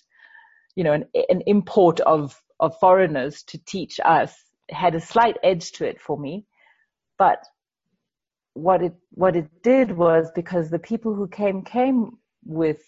[0.77, 4.31] you know, an, an import of, of foreigners to teach us
[4.69, 6.45] had a slight edge to it for me.
[7.17, 7.43] But
[8.53, 12.81] what it what it did was because the people who came came with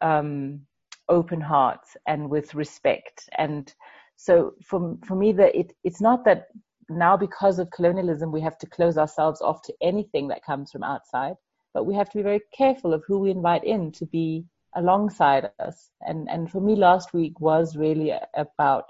[0.00, 0.60] um,
[1.08, 3.72] open hearts and with respect and
[4.16, 6.48] so for for me that it it's not that
[6.90, 10.82] now because of colonialism we have to close ourselves off to anything that comes from
[10.82, 11.34] outside
[11.72, 14.44] but we have to be very careful of who we invite in to be
[14.76, 18.84] alongside us and and for me last week was really about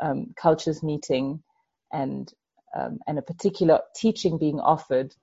[0.00, 1.42] um, cultures meeting
[1.92, 2.32] and
[2.76, 5.14] um, and a particular teaching being offered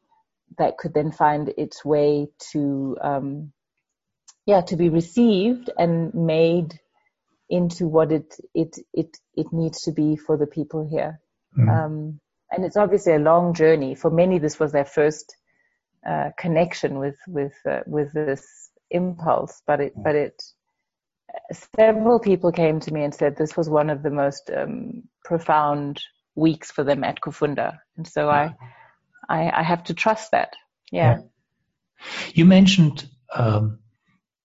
[0.58, 3.52] that could then find its way to um,
[4.46, 6.80] yeah to be received and made
[7.50, 11.20] into what it it it it needs to be for the people here.
[11.58, 11.70] Mm.
[11.70, 12.20] Um,
[12.52, 13.96] and it's obviously a long journey.
[13.96, 15.36] For many, this was their first
[16.08, 20.42] uh, connection with with uh, with this impulse, but it but it
[21.76, 26.02] several people came to me and said this was one of the most um, profound
[26.36, 28.56] weeks for them at Kufunda, and so I,
[29.28, 30.54] I, I have to trust that.
[30.92, 31.20] Yeah.
[31.20, 31.24] yeah.
[32.34, 33.80] You mentioned um,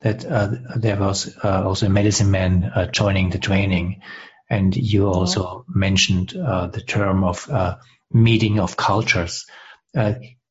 [0.00, 4.02] that uh, there was uh, also a medicine man uh, joining the training,
[4.50, 5.74] and you also yeah.
[5.74, 7.76] mentioned uh, the term of uh,
[8.12, 9.46] meeting of cultures.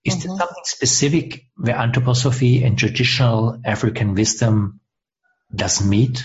[0.03, 0.29] Is mm-hmm.
[0.29, 4.81] there something specific where anthroposophy and traditional African wisdom
[5.53, 6.23] does meet?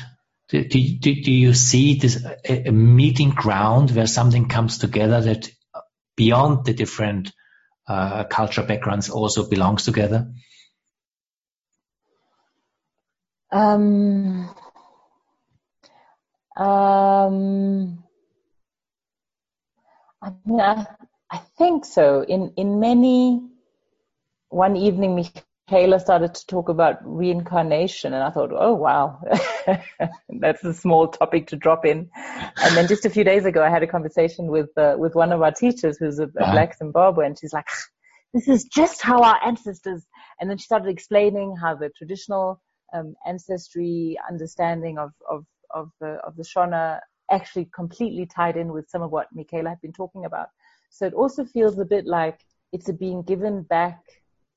[0.48, 5.50] Do, do, do you see this a, a, meeting ground where something comes together that
[6.16, 7.32] beyond the different
[7.86, 10.32] uh, cultural backgrounds also belongs together?
[13.50, 14.48] Um,
[16.56, 18.04] um,
[20.20, 20.86] I mean, I,
[21.30, 22.22] I think so.
[22.22, 23.42] In in many,
[24.50, 25.14] one evening,
[25.68, 29.20] Michaela started to talk about reincarnation, and I thought, oh wow,
[30.28, 32.10] that's a small topic to drop in.
[32.16, 35.32] And then just a few days ago, I had a conversation with uh, with one
[35.32, 36.52] of our teachers, who's a, a wow.
[36.52, 37.66] black Zimbabwean, and she's like,
[38.32, 40.06] "This is just how our ancestors."
[40.40, 42.60] And then she started explaining how the traditional
[42.94, 45.44] um, ancestry understanding of of
[45.74, 49.80] of the of the Shona actually completely tied in with some of what Michaela had
[49.82, 50.48] been talking about.
[50.90, 52.40] So it also feels a bit like
[52.72, 54.00] it's a being given back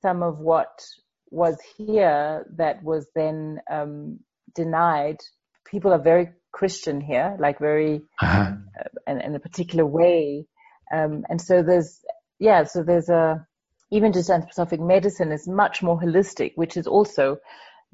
[0.02, 0.84] some of what
[1.30, 4.20] was here that was then um,
[4.54, 5.18] denied.
[5.64, 8.52] People are very Christian here, like very uh-huh.
[8.78, 10.46] uh, in, in, a particular way,
[10.92, 12.00] um, and so there's
[12.38, 13.46] yeah, so there's a
[13.90, 17.38] even just anthroposophic medicine is much more holistic, which is also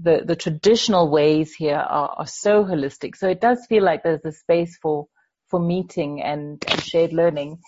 [0.01, 3.17] the the traditional ways here are, are so holistic.
[3.17, 5.07] So it does feel like there's a space for
[5.49, 7.59] for meeting and, and shared learning.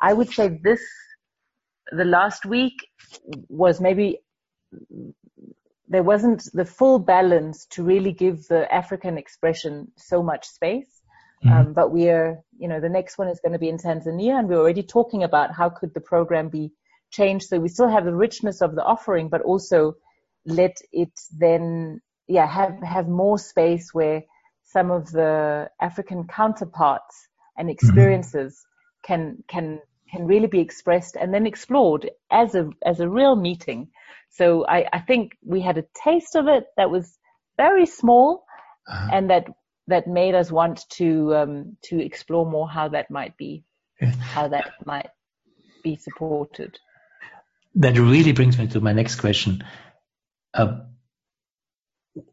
[0.00, 0.80] I would say this
[1.92, 2.74] the last week
[3.48, 4.18] was maybe
[5.88, 11.00] there wasn't the full balance to really give the African expression so much space.
[11.44, 11.56] Mm-hmm.
[11.56, 14.38] Um, but we are, you know, the next one is going to be in Tanzania,
[14.38, 16.72] and we're already talking about how could the program be
[17.10, 19.94] changed so we still have the richness of the offering, but also
[20.44, 24.22] let it then, yeah, have have more space where
[24.64, 27.72] some of the African counterparts and mm-hmm.
[27.72, 29.12] experiences mm-hmm.
[29.12, 29.80] can can
[30.10, 33.90] can really be expressed and then explored as a as a real meeting.
[34.30, 37.18] So I, I think we had a taste of it that was
[37.56, 38.44] very small,
[38.86, 39.10] uh-huh.
[39.12, 39.46] and that
[39.86, 43.64] that made us want to um, to explore more how that might be,
[44.00, 44.12] yeah.
[44.12, 45.08] how that might
[45.82, 46.78] be supported.
[47.74, 49.64] That really brings me to my next question.
[50.54, 50.80] Uh,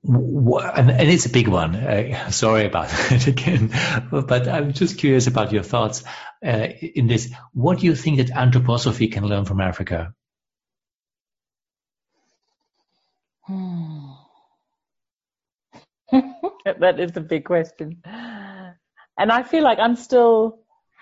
[0.03, 1.75] and, and, it's a big one.
[1.75, 3.71] Uh, sorry about it again,
[4.11, 6.03] but I'm just curious about your thoughts
[6.45, 7.33] uh, in this.
[7.53, 10.13] What do you think that anthroposophy can learn from Africa?
[13.45, 14.11] Hmm.
[16.65, 20.59] that is a big question, and I feel like I'm still.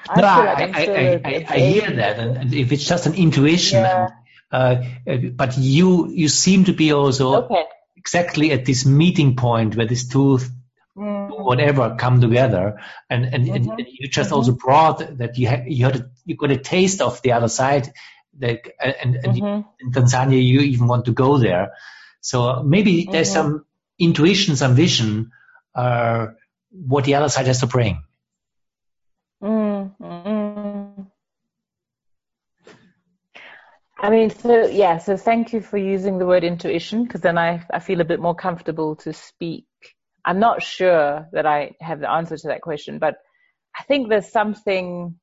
[0.09, 3.79] I no, I, like I, I, I, hear that, and if it's just an intuition,
[3.79, 4.09] yeah.
[4.51, 7.65] and, uh, but you you seem to be also okay
[8.03, 10.39] exactly at this meeting point where these two
[10.97, 11.43] mm.
[11.43, 13.69] whatever come together and and, mm-hmm.
[13.71, 14.35] and you just mm-hmm.
[14.35, 17.47] also brought that you had you had a, you got a taste of the other
[17.47, 17.93] side
[18.39, 19.69] that and, and mm-hmm.
[19.79, 21.71] in Tanzania you even want to go there
[22.19, 23.57] so maybe there's mm-hmm.
[23.57, 23.65] some
[23.97, 25.31] intuition some vision
[25.75, 26.27] uh,
[26.71, 28.03] what the other side has to bring
[34.03, 37.65] I mean, so yeah, so thank you for using the word intuition because then I,
[37.71, 39.65] I feel a bit more comfortable to speak.
[40.25, 43.15] I'm not sure that I have the answer to that question, but
[43.79, 45.17] I think there's something.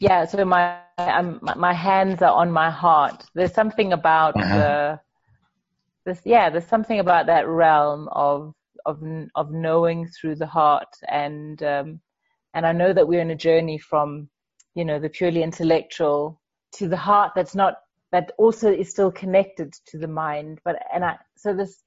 [0.00, 3.24] Yeah, so my I'm, my hands are on my heart.
[3.32, 4.58] There's something about uh-huh.
[4.58, 5.00] the
[6.04, 8.52] this yeah, there's something about that realm of
[8.84, 9.00] of
[9.36, 12.00] of knowing through the heart and um,
[12.52, 14.28] and I know that we're in a journey from
[14.74, 16.40] you know, the purely intellectual
[16.72, 17.76] to the heart that's not,
[18.10, 20.60] that also is still connected to the mind.
[20.64, 21.82] But, and I, so this,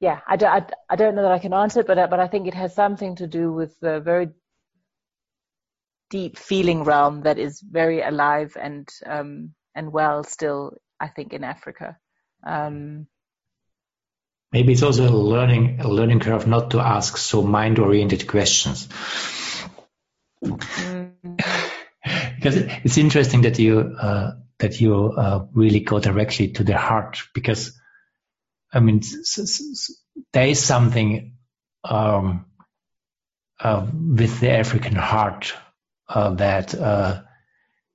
[0.00, 2.28] yeah, I don't, I, I don't know that I can answer it, but, but I
[2.28, 4.28] think it has something to do with the very
[6.10, 11.44] deep feeling realm that is very alive and, um, and well still, I think, in
[11.44, 11.96] Africa.
[12.46, 13.06] Um,
[14.52, 18.86] Maybe it's also a learning a learning curve not to ask so mind oriented questions.
[20.44, 21.11] Mm
[22.42, 27.22] because it's interesting that you uh, that you uh, really go directly to the heart
[27.34, 27.78] because
[28.72, 29.02] I mean
[30.32, 31.36] there is something
[31.84, 32.46] um,
[33.60, 35.54] uh, with the African heart
[36.08, 37.22] uh, that uh,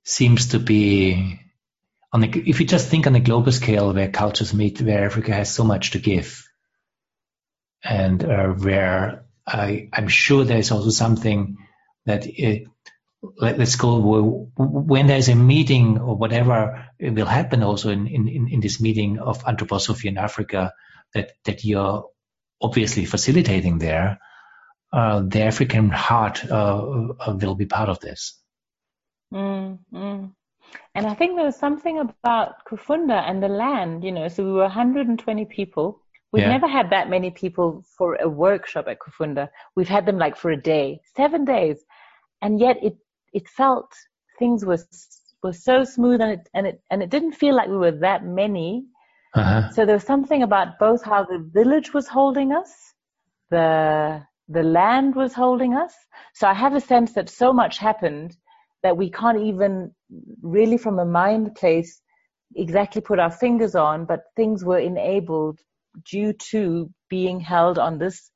[0.04, 1.40] seems to be
[2.10, 5.34] on the, if you just think on a global scale where cultures meet, where Africa
[5.34, 6.48] has so much to give,
[7.84, 11.58] and uh, where I, am sure there's also something
[12.06, 12.66] that it,
[13.22, 18.48] let, us go when there's a meeting or whatever it will happen also in, in,
[18.48, 20.72] in this meeting of anthroposophy in Africa
[21.14, 22.04] that, that you're
[22.60, 24.18] obviously facilitating there,
[24.92, 26.82] uh, the African heart uh,
[27.28, 28.40] will be part of this.
[29.32, 30.32] Mm, mm.
[30.94, 34.52] And I think there was something about Kufunda and the land, you know, so we
[34.52, 36.02] were 120 people.
[36.32, 36.50] We've yeah.
[36.50, 39.48] never had that many people for a workshop at Kufunda.
[39.74, 41.82] We've had them like for a day, seven days.
[42.42, 42.96] And yet it,
[43.32, 43.92] it felt
[44.38, 44.78] things were,
[45.42, 48.24] were so smooth and it, and it, and it didn't feel like we were that
[48.24, 48.86] many.
[49.34, 49.70] Uh-huh.
[49.70, 52.72] So there was something about both how the village was holding us,
[53.50, 55.94] the, the land was holding us.
[56.34, 58.36] So I have a sense that so much happened
[58.82, 59.92] that we can't even
[60.42, 62.00] really from a mind place
[62.56, 65.58] exactly put our fingers on, but things were enabled
[66.10, 68.30] due to being held on this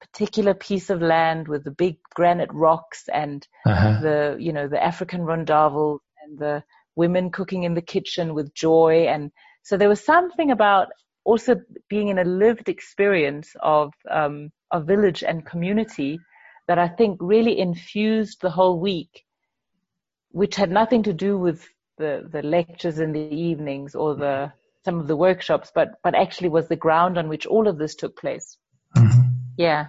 [0.00, 4.00] particular piece of land with the big granite rocks and uh-huh.
[4.00, 6.62] the you know the African rondavel and the
[6.94, 9.30] women cooking in the kitchen with joy and
[9.62, 10.88] so there was something about
[11.24, 11.56] also
[11.88, 16.18] being in a lived experience of um, of village and community
[16.68, 19.24] that I think really infused the whole week
[20.30, 21.66] which had nothing to do with
[21.96, 24.52] the, the lectures in the evenings or the
[24.84, 27.94] some of the workshops, but but actually was the ground on which all of this
[27.94, 28.56] took place.
[28.96, 29.25] Mm-hmm.
[29.56, 29.88] Yeah.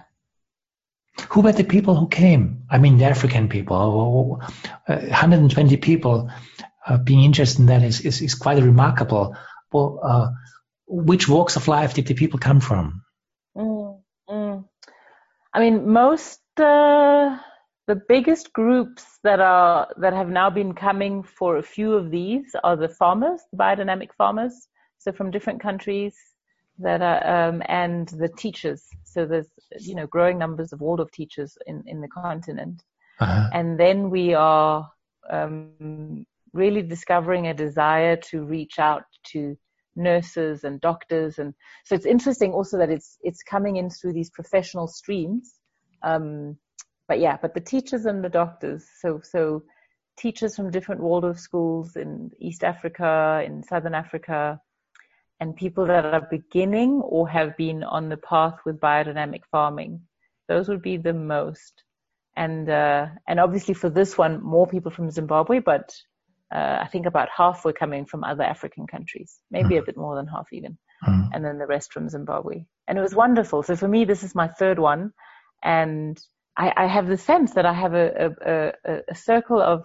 [1.30, 2.64] Who were the people who came?
[2.70, 4.40] I mean, the African people.
[4.86, 6.30] 120 people
[6.86, 9.36] uh, being interested in that is, is, is quite remarkable.
[9.72, 10.30] Well, uh,
[10.86, 13.02] which walks of life did the people come from?
[13.56, 14.00] Mm,
[14.30, 14.64] mm.
[15.52, 17.38] I mean, most uh,
[17.86, 22.54] the biggest groups that are that have now been coming for a few of these
[22.64, 26.14] are the farmers, the biodynamic farmers, so from different countries
[26.78, 28.84] that are um, and the teachers.
[29.04, 29.48] So there's
[29.78, 32.82] you know growing numbers of Waldorf teachers in in the continent,
[33.20, 33.50] uh-huh.
[33.52, 34.90] and then we are
[35.30, 39.56] um, really discovering a desire to reach out to
[39.96, 41.52] nurses and doctors and
[41.84, 45.58] so it's interesting also that it's it's coming in through these professional streams
[46.02, 46.56] um,
[47.08, 48.86] but yeah, but the teachers and the doctors.
[49.00, 49.64] So so
[50.16, 54.60] teachers from different Waldorf schools in East Africa, in Southern Africa,
[55.40, 60.00] and people that are beginning or have been on the path with biodynamic farming.
[60.48, 61.84] Those would be the most.
[62.36, 65.94] And uh, and obviously for this one, more people from Zimbabwe, but
[66.54, 69.80] uh, I think about half were coming from other African countries, maybe mm.
[69.80, 71.28] a bit more than half even, mm.
[71.32, 72.64] and then the rest from Zimbabwe.
[72.86, 73.62] And it was wonderful.
[73.62, 75.12] So for me, this is my third one,
[75.62, 76.18] and
[76.56, 79.84] I, I have the sense that I have a, a, a, circle of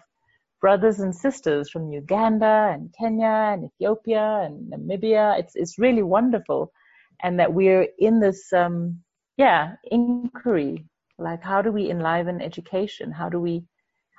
[0.63, 5.37] brothers and sisters from Uganda and Kenya and Ethiopia and Namibia.
[5.37, 6.71] It's it's really wonderful,
[7.21, 8.99] and that we're in this um,
[9.35, 10.85] yeah inquiry.
[11.19, 13.11] Like, how do we enliven education?
[13.11, 13.65] How do we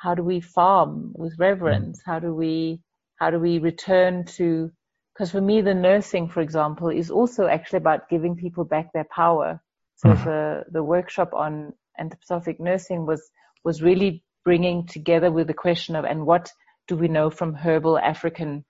[0.02, 2.02] how do we farm with reverence?
[2.04, 2.80] How do we
[3.20, 4.70] how do we return to
[5.14, 9.06] because for me the nursing for example is also actually about giving people back their
[9.14, 9.60] power
[9.94, 10.24] so mm-hmm.
[10.24, 13.30] the the workshop on anthroposophic nursing was
[13.64, 16.52] was really bringing together with the question of and what
[16.86, 18.64] do we know from herbal African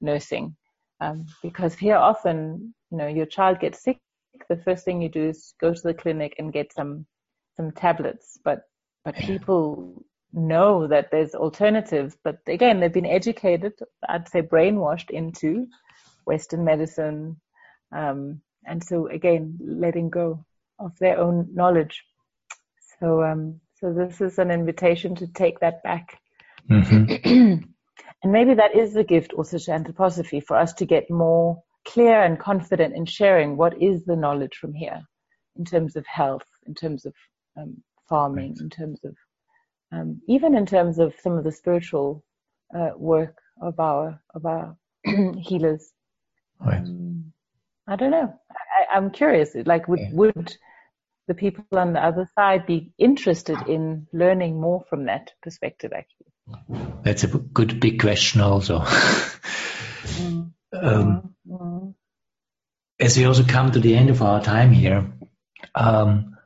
[0.00, 0.56] nursing?
[1.00, 3.98] Um, because here often, you know, your child gets sick,
[4.48, 7.06] the first thing you do is go to the clinic and get some
[7.56, 8.38] some tablets.
[8.44, 8.62] But
[9.04, 12.16] but people know that there's alternatives.
[12.22, 13.74] But again, they've been educated,
[14.08, 15.66] I'd say brainwashed into
[16.24, 17.40] Western medicine.
[17.92, 20.44] Um, and so again, letting go
[20.78, 22.04] of their own knowledge.
[22.98, 26.18] So, um, so this is an invitation to take that back.
[26.70, 27.64] Mm-hmm.
[28.22, 32.22] and maybe that is the gift also to anthroposophy for us to get more clear
[32.22, 35.00] and confident in sharing what is the knowledge from here
[35.56, 37.14] in terms of health, in terms of
[37.56, 38.60] um, farming, right.
[38.60, 39.14] in terms of
[39.92, 42.22] um, even in terms of some of the spiritual
[42.76, 44.76] uh, work of our of our
[45.38, 45.90] healers.
[46.60, 46.78] Right.
[46.78, 47.32] Um,
[47.88, 48.32] I don't know.
[48.92, 49.56] I, am curious.
[49.64, 50.10] Like, would yeah.
[50.12, 50.56] would
[51.30, 56.26] the people on the other side be interested in learning more from that perspective actually
[57.04, 60.40] that's a good big question also mm-hmm.
[60.72, 61.90] um, mm-hmm.
[62.98, 65.12] as we also come to the end of our time here
[65.76, 66.36] um,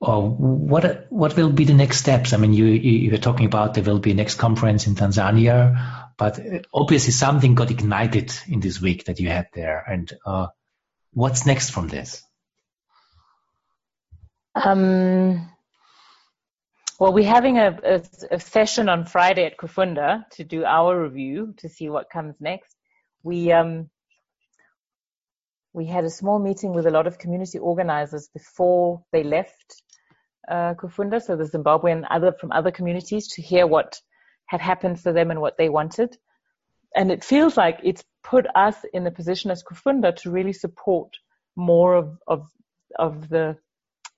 [0.00, 2.32] or what what will be the next steps?
[2.32, 6.40] I mean, you, you were talking about there will be next conference in Tanzania, but
[6.72, 9.84] obviously something got ignited in this week that you had there.
[9.86, 10.46] And uh,
[11.12, 12.22] what's next from this?
[14.54, 15.50] Um,
[17.00, 21.54] Well, we're having a, a, a, session on Friday at Kufunda to do our review
[21.56, 22.76] to see what comes next.
[23.22, 23.88] We um,
[25.72, 29.82] we had a small meeting with a lot of community organizers before they left
[30.46, 33.98] uh, Kufunda, so the Zimbabwean other from other communities to hear what
[34.44, 36.18] had happened for them and what they wanted.
[36.94, 41.16] And it feels like it's put us in a position as Kufunda to really support
[41.56, 42.46] more of of
[42.98, 43.56] of the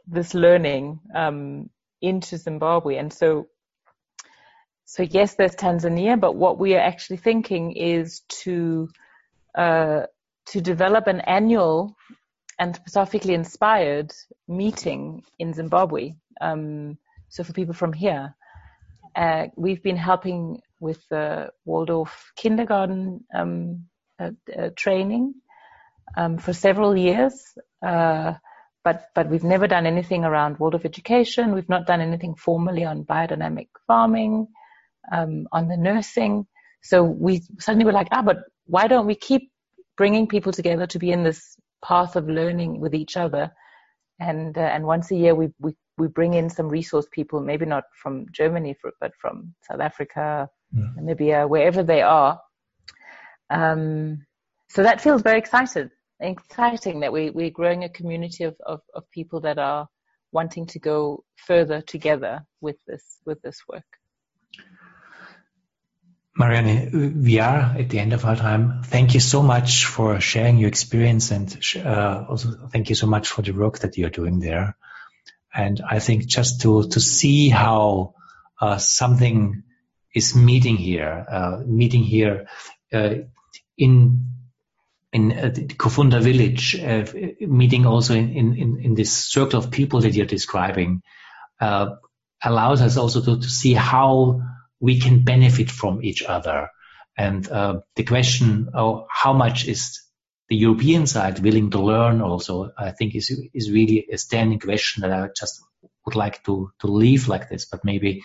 [0.07, 2.97] this learning um, into Zimbabwe.
[2.97, 3.47] And so,
[4.85, 8.89] so yes, there's Tanzania, but what we are actually thinking is to
[9.57, 10.03] uh,
[10.47, 11.97] to develop an annual
[12.61, 14.13] anthroposophically inspired
[14.49, 16.15] meeting in Zimbabwe.
[16.41, 16.99] Um,
[17.29, 18.35] so for people from here,
[19.17, 23.85] uh, we've been helping with the Waldorf kindergarten um,
[24.19, 25.35] uh, uh, training
[26.17, 27.35] um, for several years.
[28.85, 31.55] But but we've never done anything around Waldorf education.
[31.55, 34.49] We've not done anything formally on biodynamic farming,
[35.13, 36.47] um, on the nursing.
[36.83, 39.53] So we suddenly were like, ah, but why don't we keep
[39.97, 43.53] bringing people together to be in this path of learning with each other?
[44.19, 47.67] And uh, and once a year we, we we bring in some resource people, maybe
[47.67, 50.87] not from Germany, for, but from South Africa, yeah.
[50.99, 52.41] Namibia, wherever they are.
[53.51, 54.27] Um,
[54.69, 55.91] so that feels very excited
[56.23, 59.89] exciting that we, we're growing a community of, of, of people that are
[60.31, 63.85] wanting to go further together with this with this work.
[66.35, 68.83] Marianne, we are at the end of our time.
[68.85, 73.29] Thank you so much for sharing your experience and uh, also thank you so much
[73.29, 74.77] for the work that you're doing there.
[75.55, 78.15] And I think just to, to see how
[78.59, 79.63] uh, something
[80.15, 82.47] is meeting here, uh, meeting here
[82.95, 83.15] uh,
[83.77, 84.22] in
[85.13, 87.05] in uh, Kufunda village, uh,
[87.41, 91.03] meeting also in, in, in this circle of people that you're describing,
[91.61, 91.97] uh,
[92.43, 94.41] allows us also to, to see how
[94.81, 96.71] we can benefit from each other.
[97.17, 100.01] And uh, the question, oh, how much is
[100.49, 105.03] the European side willing to learn also, I think is, is really a standing question
[105.03, 105.63] that I just
[106.05, 108.23] would like to, to leave like this, but maybe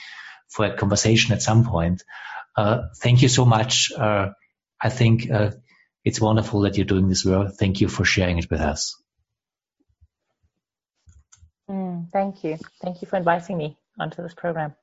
[0.49, 2.03] for a conversation at some point.
[2.55, 3.91] Uh, thank you so much.
[3.91, 4.29] Uh,
[4.81, 5.29] I think
[6.07, 7.55] it's wonderful that you're doing this work.
[7.55, 8.95] Thank you for sharing it with us.
[11.69, 12.57] Mm, thank you.
[12.81, 14.73] Thank you for inviting me onto this program.